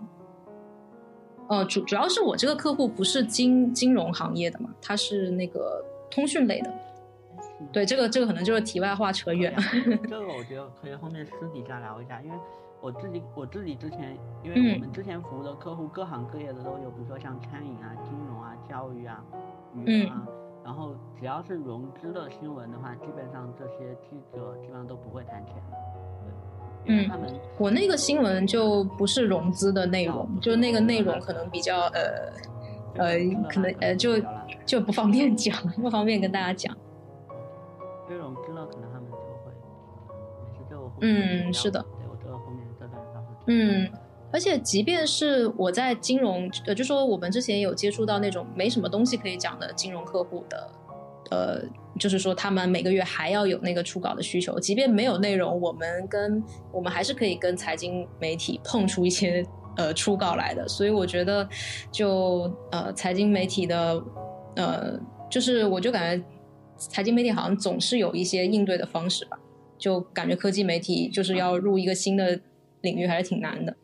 [1.50, 6.72] 呃，主主要是我这个客户不是金金融行业的嘛，他是那个通讯类的。
[7.72, 9.60] 对，这个这个可能就是题外话扯远了。
[10.08, 12.38] 这个我觉得可以后面私底下聊一下，因为
[12.84, 19.24] 我自己我自己之前，因为我们之前服务的客户各行各业的都有，比如说像餐饮啊、金融啊、教育啊、
[19.74, 20.28] 娱乐啊。
[20.66, 25.78] 然后只要是融资的新闻的话，基本上这些记者基本上都不会谈钱的。
[26.86, 27.10] 嗯，
[27.58, 32.34] 我那个新闻就不是融资的内容，就那个内容可能比较呃
[32.98, 33.18] 呃，
[33.50, 34.12] 可能呃就
[34.66, 36.76] 就不方便讲，不方便跟大家讲。
[38.10, 39.16] 这融资了，可能他们就
[40.90, 41.86] 会，嗯，是的。
[43.48, 43.90] 嗯。
[44.32, 50.70] 而且，即便是我在金融，呃，就说我们之前有接触到那种没什么东西可以讲的金融客户的，
[51.30, 51.62] 呃，
[52.00, 59.46] 就是说他们每个月还要有那个初稿的需求，即便没有内容，我们跟我们还是可以跟财经媒体碰出一些
[59.78, 60.68] 呃初稿来的。
[60.68, 61.48] 所以我觉得，
[61.92, 64.04] 就呃财经媒体的，
[64.56, 66.26] 呃，就是我就感觉
[66.76, 69.38] 财经媒体好像总是有一些应对的方式吧，
[69.78, 72.40] 就感觉科技媒体就是要入一个新的
[72.84, 73.76] 领域还是挺难的。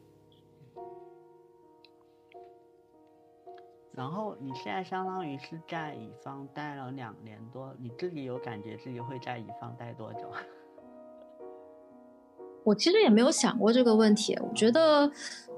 [3.94, 10.30] 然后你现在相当于是在乙方待了两年多，你自己有感觉自己会在乙方待多久？
[12.64, 14.38] 我其实也没有想过这个问题。
[14.42, 15.12] 我觉得，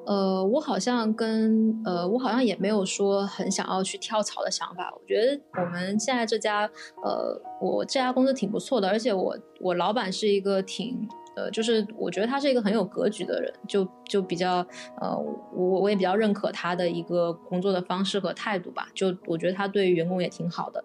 [0.05, 4.91] 呃，我好像跟呃，我好像也没有说很想要去跳槽的想法。
[4.95, 6.69] 我觉得我们现在这家，
[7.03, 11.07] 呃，我这家公司挺不错的，而且我我老板是一个挺。
[11.41, 14.65] 呃，就是我觉得他是一个很有格局的人，就就比较
[14.99, 15.17] 呃，
[15.53, 18.87] 我我也比较认可他的一个工作的方式和态度吧。
[18.93, 20.83] 就我觉得他对员工也挺好的，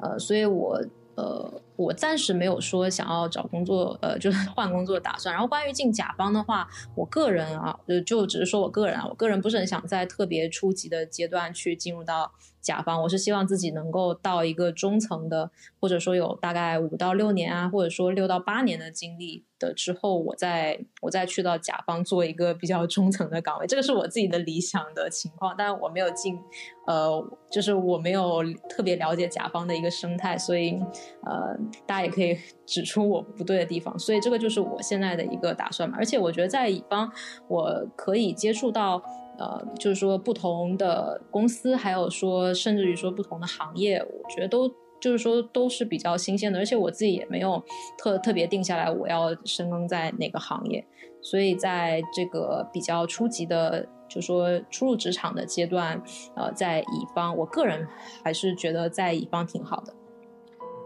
[0.00, 0.82] 呃，所以我
[1.14, 1.52] 呃，
[1.82, 5.34] 我暂时没有说想要找工作，呃，就是 换工作的打算。
[5.34, 12.32] 然后关于进甲方的话，我个人啊，就就只是说我个人啊，我个人不是很想在特别初级的阶段去进入到。
[12.62, 25.56] 甲方，我是希望自己能够到一个中层的，或者说有大概五到六年啊，或者说六到八年的经历的之后，我再我再去到甲方做一个比较中层的岗位，这个是我自己的理想的情况。
[25.58, 26.38] 但是我没有进，
[26.86, 27.20] 呃，
[27.50, 30.78] 就是我没有特别了解甲方的一个生态，所以
[31.24, 33.98] 呃，大家也可以指出我不对的地方。
[33.98, 35.96] 所以这个就是我现在的一个打算嘛。
[35.98, 37.10] 而且我觉得在乙方，
[37.48, 39.02] 我可以接触到。
[39.38, 44.68] 呃，就是说不同的公司，还有说甚至于说不同的行业，我觉得都
[45.00, 47.60] 就是说都是比较新鲜的，而且我自己也没有
[47.98, 50.86] 特特别定下来我要深耕在哪个行业，
[51.22, 56.00] 所以在这个比较初级的，就说初入职场的阶段，
[56.36, 57.88] 呃，在乙方，我个人
[58.22, 59.94] 还是觉得在乙方挺好的。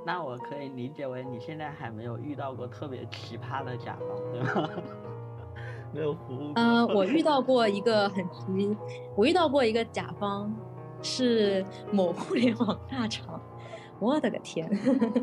[0.07, 4.71] 那我可以理解为你现在还没有遇到过特别奇葩的甲方，对吗？
[5.93, 6.53] 没有服务。
[6.55, 8.77] 嗯，我遇到过一个很奇，
[9.17, 10.49] 我遇到过一个甲方，
[11.03, 13.41] 是某互联网大厂。
[13.99, 14.71] 我的个天！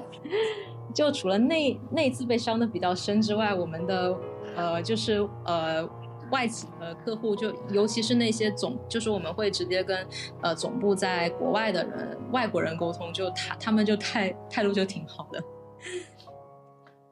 [0.93, 4.17] 就除了那那次被伤的比较深之外，我们的
[4.55, 5.87] 呃，就是呃，
[6.33, 10.05] 外企的客户，就尤其是那些总，就是我们会直接跟
[10.41, 15.43] 呃总部在国外的人、外国人沟通，就他他们就态态度就挺好的。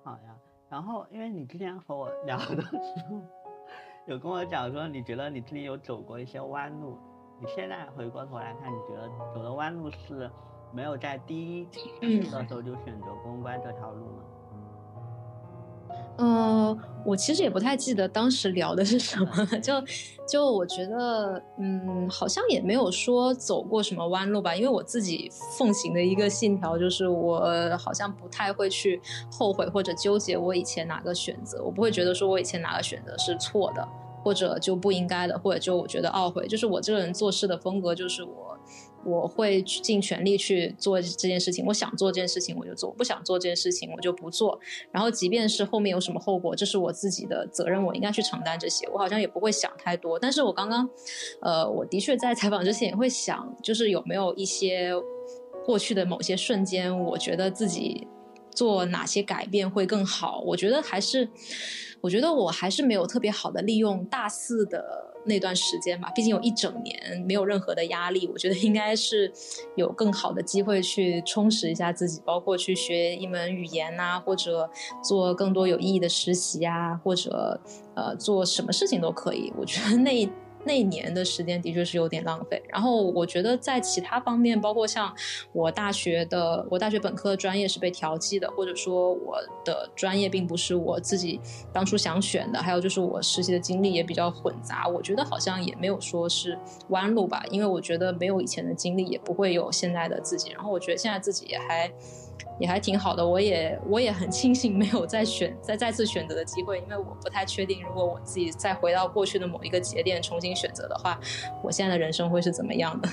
[0.04, 0.36] 好呀，
[0.68, 2.76] 然后因为你之前和我聊的时
[3.08, 3.22] 候。
[4.08, 6.98] 有跟我讲说，你觉得你自己有走过一些弯路，
[7.40, 10.30] 你现在回过头来看，你觉得走的弯路是
[10.74, 14.24] 没有在第一次的时候就选择公关这条路吗？
[16.18, 19.74] 呃，我其实也不太记得当时聊的是什么，就
[20.28, 27.44] 就我觉得，嗯，好像也没有说走过什么弯路吧，因为我自己奉行的一个信条就是，我
[27.78, 29.02] 好像不太会去
[29.32, 33.88] 后悔或者纠结我以前哪个选择，我不会觉得说我以前哪个选择是错的，
[34.24, 38.51] 或者就不应该的，或者就我觉得懊悔，就是我这个人做事的风格就是我。
[39.04, 41.66] 我会尽全力去做这件事情。
[41.66, 44.60] 我想做这件事情我就做，不想做这件事情我就不做。
[44.92, 48.88] 然后即便是后面有什么后果，这是我自己的责任，我应该去承担这些。
[48.90, 50.20] 我好像也不会想太多。
[50.20, 50.90] 但是我刚刚，
[51.42, 54.92] 呃，我的确在采访之前也会想，就是有没有一些
[55.66, 58.08] 过去的某些瞬间，我觉得自己
[58.52, 60.42] 做哪些改变会更好。
[60.46, 61.30] 我觉得还是，
[62.02, 65.11] 我觉得我还是没有特别好的利用大四的。
[65.26, 69.32] 那段时间吧，毕竟有一整年没有任何的压力，我觉得应该是
[69.76, 74.70] 有更好的机会去充实一下自己，包括去学一门语言呐，或者
[75.04, 77.60] 做更多有意义的实习啊，或者
[77.96, 79.52] 呃做什么事情都可以。
[79.58, 80.30] 我觉得那。
[80.64, 85.14] 那年的时间的确是有点浪费，然后我觉得在其他方面，包括像
[85.54, 91.40] 我大学的，我大学本科的专业是被调剂的，或者说我的专业并不是我自己
[91.74, 96.58] 当初想选的，还有就是我实习的经历也比较混杂，我觉得好像也没有说是
[96.90, 101.92] 弯路吧，因为我觉得没有以前的经历也不会有现在的自己，然后我觉得现在自己也还。
[102.62, 111.20] 也还挺好的，我也我也很庆幸没有再选再再次选择的机会，因为我不太确定，如果我自己再回到过去的某一个节点重新选择的话，
[111.64, 113.10] 我现在的人生会是怎么样的？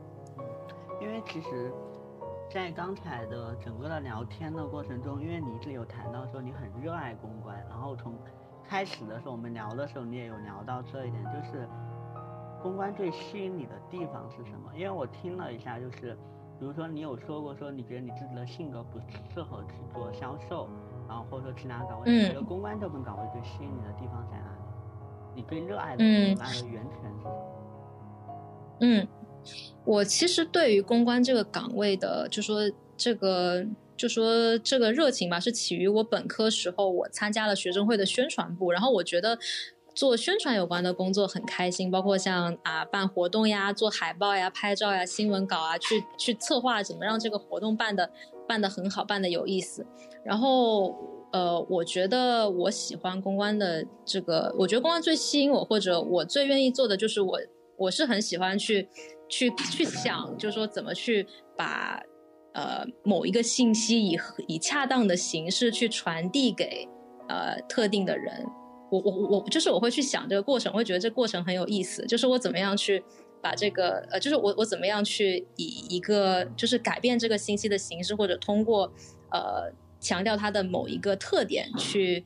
[1.00, 1.72] 因为其实，
[2.50, 8.12] 在刚才的整个的聊天的过程中，因为你一直有谈到说你很热爱公关，然后从
[8.68, 11.66] 开始的时候我们聊的时候，你也有聊到这一点，就是
[12.62, 14.70] 公关最吸引你的地方是什么？
[14.76, 16.18] 因为我听了一下，就是。
[16.62, 19.00] 比如说，你有说过说你觉得你自己的性格不
[19.34, 20.68] 适合去做销售，
[21.08, 24.62] 然后或者说其他岗位，你觉得公关这份岗位最吸引你的地方在哪里？
[25.34, 28.78] 你最热爱的、热爱的源泉是什么？
[28.78, 29.08] 嗯，
[29.84, 32.60] 我其实对于公关这个岗位的，就说
[32.96, 39.36] 这个，就说这个热情吧，是起于我本科时候我参加了学生会的宣传部，然后我觉得。
[39.94, 48.10] 做宣传有关的工作很开心，包括像啊办活动呀、做海报呀、拍照呀、新闻稿啊，去去策划怎么让这个活动办的
[48.48, 49.86] 办的很好，办的有意思。
[50.24, 50.96] 然后
[51.32, 57.38] 呃，我觉得我喜欢公关的这个，我觉得公关最吸引我，或者我最愿意做的就是我
[57.76, 58.88] 我是很喜欢去
[59.28, 61.26] 去去想，就是说怎么去
[61.56, 62.02] 把
[62.54, 66.88] 呃某一个信息以以恰当的形式去传递给
[67.28, 68.46] 呃特定的人。
[68.98, 72.06] 我我我就是我会去想这个过程，我会觉得这过程很有意思。
[72.06, 73.02] 就是我怎么样去
[73.40, 78.92] 把这个呃，就是我我怎么样去以一个就是改变这个信息的形式，或者通过
[79.30, 82.22] 呃强调它的某一个特点去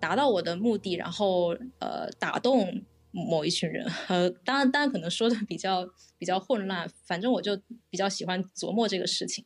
[0.00, 3.86] 达到我的目的，然后呃打动某一群人。
[4.08, 5.86] 呃，当然当然可能说的比较
[6.18, 7.56] 比较混乱，反正我就
[7.90, 9.44] 比较喜欢琢磨这个事情，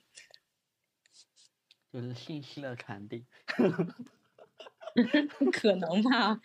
[1.92, 3.24] 就是信息的传递。
[5.52, 6.38] 可能吧，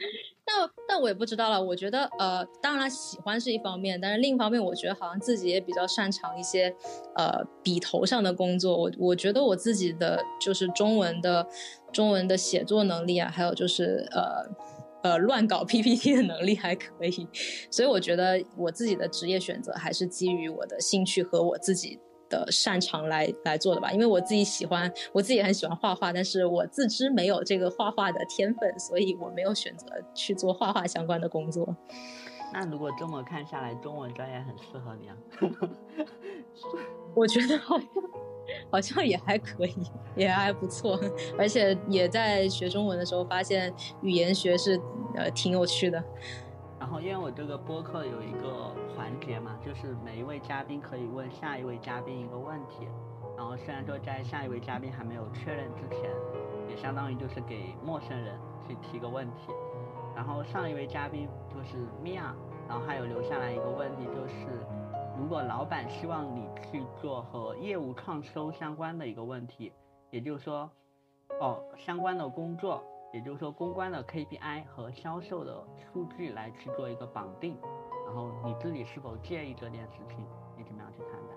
[0.46, 1.62] 那那我也不知道了。
[1.62, 6.74] 我觉得，呃，当然喜欢是一方面，但是另一方面，我觉得好像自己也比较擅长一些，
[7.16, 8.78] 呃，笔头上的工作。
[8.78, 11.48] 我我觉得我自己的就是中文的
[11.91, 17.28] 中文的写作能力啊，还有就是呃呃乱搞 PPT 的能力还可以。
[17.72, 22.00] 所以我觉得我自己的职业选择还是基于我的兴趣和我自己。
[22.36, 31.76] 的擅长来来做的吧，因为我自己喜欢，我自己也很喜欢画画，但是我自知没有这个画画的天分，所以我没有选择去做画画相关的工作。
[32.54, 35.16] 那如果这么看下来，中文专业很适合你啊？
[37.16, 37.88] 我觉得好像
[38.70, 39.76] 好像也还可以，
[40.16, 41.00] 也还不错，
[41.38, 44.80] 而且也在学中文的时候发现语言学是
[45.16, 46.04] 呃挺有趣的。
[46.86, 52.88] 然后因为我这个播客有一个环节嘛，就是每一位嘉宾可以问下一位嘉宾一个问题。
[53.36, 56.12] 然后虽然说在下一位嘉宾还没有确认之前，
[56.70, 59.52] 也相当于就是给陌生人去提个问题。
[60.16, 62.36] 然后上一位嘉宾就是米娅，
[62.70, 64.64] 然后还有留下来一个问题，就是
[65.18, 69.74] 如果老板希望你去做和业务创收相关的一个问题，
[70.12, 70.70] 也就是说，
[71.42, 72.84] 哦相关的工作。
[73.16, 75.55] 也就是说，公关的 KPI 和销售的
[75.93, 77.55] 数据来去做一个绑定，
[78.05, 80.18] 然后你自己是否介意这件事情？
[80.57, 81.30] 你怎么样去看待？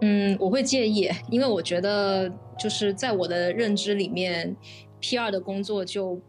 [0.00, 4.56] 嗯，我会介意，因为我觉得就是在我的认知里面
[5.00, 6.20] ，PR 的工作就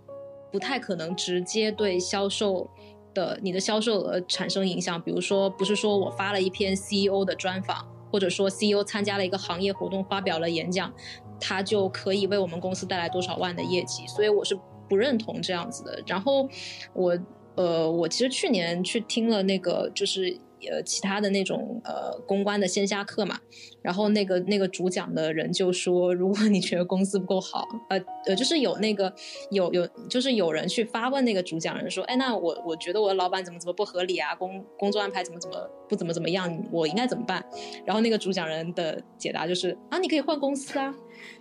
[0.52, 2.70] 不太可能直接对销售
[3.16, 5.02] 的你的销售额产生影响。
[5.02, 10.94] 比如说，不是说我发了一篇 CEO 的专访，或者说 CEO 参加了一个行业活动发表了演讲。
[11.42, 14.58] 他就可以为我们公司带来多少万的业绩，所以我是
[14.88, 16.02] 不认同这样子的。
[16.06, 16.48] 然后
[16.94, 17.18] 我，
[17.56, 20.38] 呃，我其实去年去听了那个，就是
[20.70, 23.40] 呃其他的那种呃公关的线下课嘛，
[23.82, 29.12] 然后那个那个主讲的人就说，如果你觉得公司不够好，呃呃，就是有那个
[29.50, 35.56] 有有就是有人去发问那个主讲人说，哎，那我我觉得我的老板怎么怎么不合理啊，工工作安排怎么怎么
[35.90, 37.44] 不怎么怎么样，我应该怎么办？
[37.86, 40.94] 然后那个主讲人的解答就是啊，你可以换公司啊。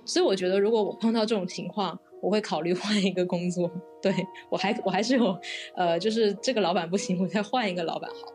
[0.04, 3.70] 所以我觉得，如果我碰到这种情况，我会考虑换一个工作。
[4.02, 4.14] 对
[4.50, 5.38] 我还我还是有，
[5.76, 8.32] 呃，就是这个老板不行，我再换一个老板好。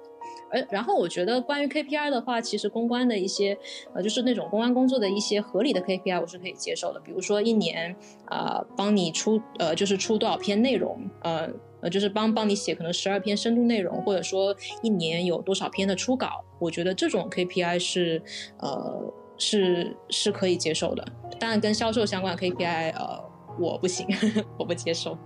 [0.51, 3.57] 而然后我觉得关于 KPI 的话，其实公关的一些，
[3.95, 6.99] 呃，就是那种公关工作的一些合理的 KPI，我是可以接受的。
[6.99, 7.95] 比如说一年
[8.25, 11.49] 啊，帮你出呃，就是出多少篇内容，呃
[11.81, 16.29] 呃，就是帮帮你写可能十二篇深度内容，或者说一年有多少篇的初稿，
[16.59, 18.21] 我觉得这种 KPI 是
[18.59, 19.11] 呃。
[19.37, 21.05] 是是可以接受的，
[21.39, 23.23] 当然跟销售相关的 KPI，呃，
[23.59, 24.07] 我不行，
[24.57, 25.17] 我不接受。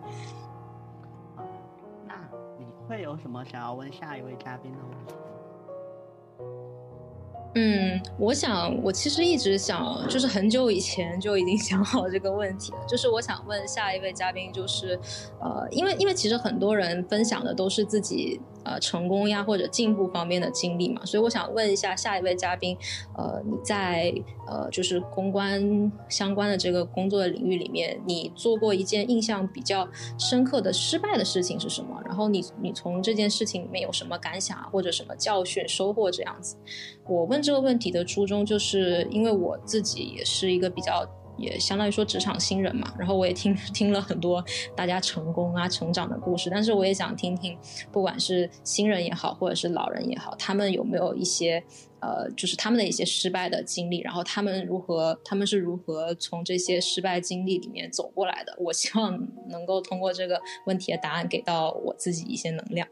[2.07, 2.15] 那
[2.57, 5.13] 你会有什么想要问下一位嘉宾的问题？
[7.55, 12.77] 嗯，我想，我其实一直想，就是很久以前就已经 想好这个问题了。
[12.87, 14.99] 就是我想问下一位嘉宾，就是，
[15.41, 18.39] 呃，因为因为其实很多人分享的都是自己
[18.69, 22.77] 呃成功呀或者进步方面的经历嘛，所以我想问一下下一位嘉宾，
[23.17, 24.13] 呃，你在
[24.47, 29.87] 呃就是公关相关的这个工作的领域里面，你做过一件印象比较
[30.17, 31.99] 深刻的失败的事情是什么？
[32.05, 36.55] 然后你你从这件事情里面有什么感想啊，或者什么教训收获这样子？
[37.07, 41.03] 我问这个问题的初衷，就是因为我自己也是一个比较，
[41.39, 42.93] 也相当于说职场新人嘛。
[42.97, 44.43] 然后我也听 听了很多
[44.75, 47.57] 大家成功啊、成长的故事，但是我也想听听，
[47.91, 51.63] 不管是新人也好，或者是老人也好，他们有没有一些
[52.01, 58.55] 呃，就是他们的一些失败的经历，然后他们如何，他们是如何从这些失败经历里面走过来的？
[58.59, 59.17] 我希望
[59.49, 62.87] 能够通过这个问题的答案，给到我自己一些能量。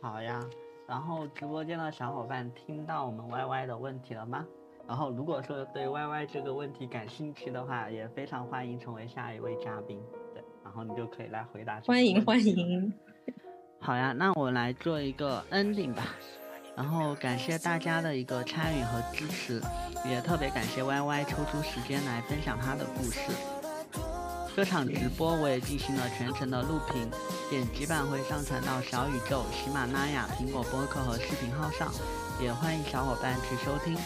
[0.00, 0.40] 好呀。
[0.88, 4.44] 然后直播间的小伙伴听到我们 Y Y 的问题了吗？
[4.86, 10.00] 然后如果说对 Y Y 这个问题感兴趣的话，也非常欢迎成为下一位嘉宾。
[10.34, 11.80] 对，然后你就可以来回答。
[11.86, 12.92] 欢迎欢迎。
[13.80, 16.02] 好呀，那我来做一个 ending 吧。
[16.74, 19.60] 然后感谢大家的一个参与和支持，
[20.08, 23.30] 也特别感谢 Y Y 抽出时间来分享他的故事。
[24.54, 27.10] 这场直播我也进行了全程的录屏，
[27.50, 31.90] 剪辑版会上传到小宇宙、喜马拉雅、苹果播客和视频号上，
[32.40, 33.96] 也欢迎小伙伴去收听。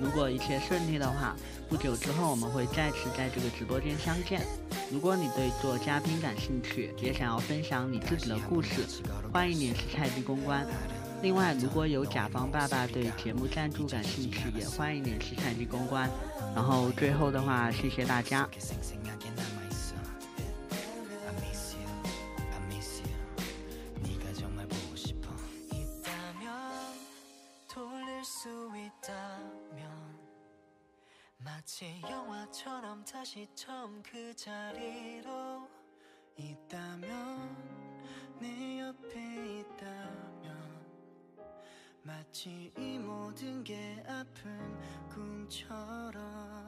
[0.00, 1.34] 如果一切顺利的话，
[1.68, 4.42] 不久之后我们会再次在这个直播间相见。
[4.90, 8.82] 如果你对做嘉宾感兴趣，也想要分享你自己的故事，
[9.32, 10.66] 欢迎联系菜鸡公关。
[11.22, 16.10] 另外，如果有甲方爸爸对节目赞助感兴趣，也欢迎联系菜鸡公关。
[16.54, 18.48] 然后最后的话，谢谢大家。
[31.44, 35.68] 마치 영화처럼 다시 처음 그 자리로
[36.38, 37.54] 있다면
[38.40, 40.86] 내 옆에 있다면
[42.02, 44.80] 마치 이 모든 게 아픈
[45.10, 46.63] 꿈처럼